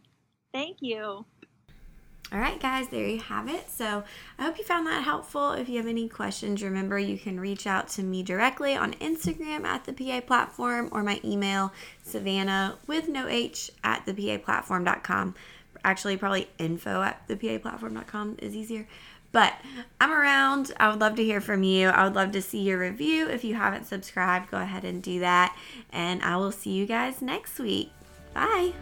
Thank 0.52 0.78
you. 0.82 1.26
All 2.34 2.40
right, 2.40 2.60
guys, 2.60 2.88
there 2.88 3.06
you 3.06 3.20
have 3.20 3.48
it. 3.48 3.70
So 3.70 4.04
I 4.40 4.44
hope 4.44 4.58
you 4.58 4.64
found 4.64 4.88
that 4.88 5.04
helpful. 5.04 5.52
If 5.52 5.70
you 5.70 5.78
have 5.78 5.86
any 5.86 6.10
questions, 6.10 6.64
remember 6.64 6.98
you 6.98 7.18
can 7.18 7.40
reach 7.40 7.68
out 7.68 7.90
to 7.90 8.02
me 8.02 8.24
directly 8.24 8.76
on 8.76 8.94
Instagram 8.96 9.66
at 9.66 9.86
the 9.86 9.94
PA 9.94 10.22
platform 10.22 10.90
or 10.92 11.04
my 11.04 11.22
email, 11.24 11.72
Savannah 12.02 12.78
with 12.88 13.08
no 13.08 13.28
H 13.28 13.70
at 13.84 14.08
the 14.08 14.14
PA 14.16 14.44
platform.com 14.44 15.36
actually 15.84 16.18
probably 16.18 16.50
info 16.58 17.02
at 17.02 17.28
thepaplatform.com 17.28 18.38
is 18.42 18.56
easier. 18.56 18.88
But 19.32 19.54
I'm 20.00 20.12
around. 20.12 20.72
I 20.80 20.90
would 20.90 21.00
love 21.00 21.16
to 21.16 21.24
hear 21.24 21.42
from 21.42 21.64
you. 21.64 21.90
I 21.90 22.04
would 22.04 22.14
love 22.14 22.32
to 22.34 22.42
see 22.42 22.62
your 22.62 22.78
review. 22.78 23.28
If 23.28 23.44
you 23.44 23.56
haven't 23.56 23.86
subscribed, 23.86 24.52
go 24.52 24.58
ahead 24.58 24.86
and 24.86 25.02
do 25.02 25.20
that. 25.22 25.58
And 25.92 26.22
I 26.22 26.38
will 26.38 26.52
see 26.52 26.72
you 26.72 26.86
guys 26.86 27.22
next 27.22 27.58
week. 27.58 27.92
Bye. 28.34 28.74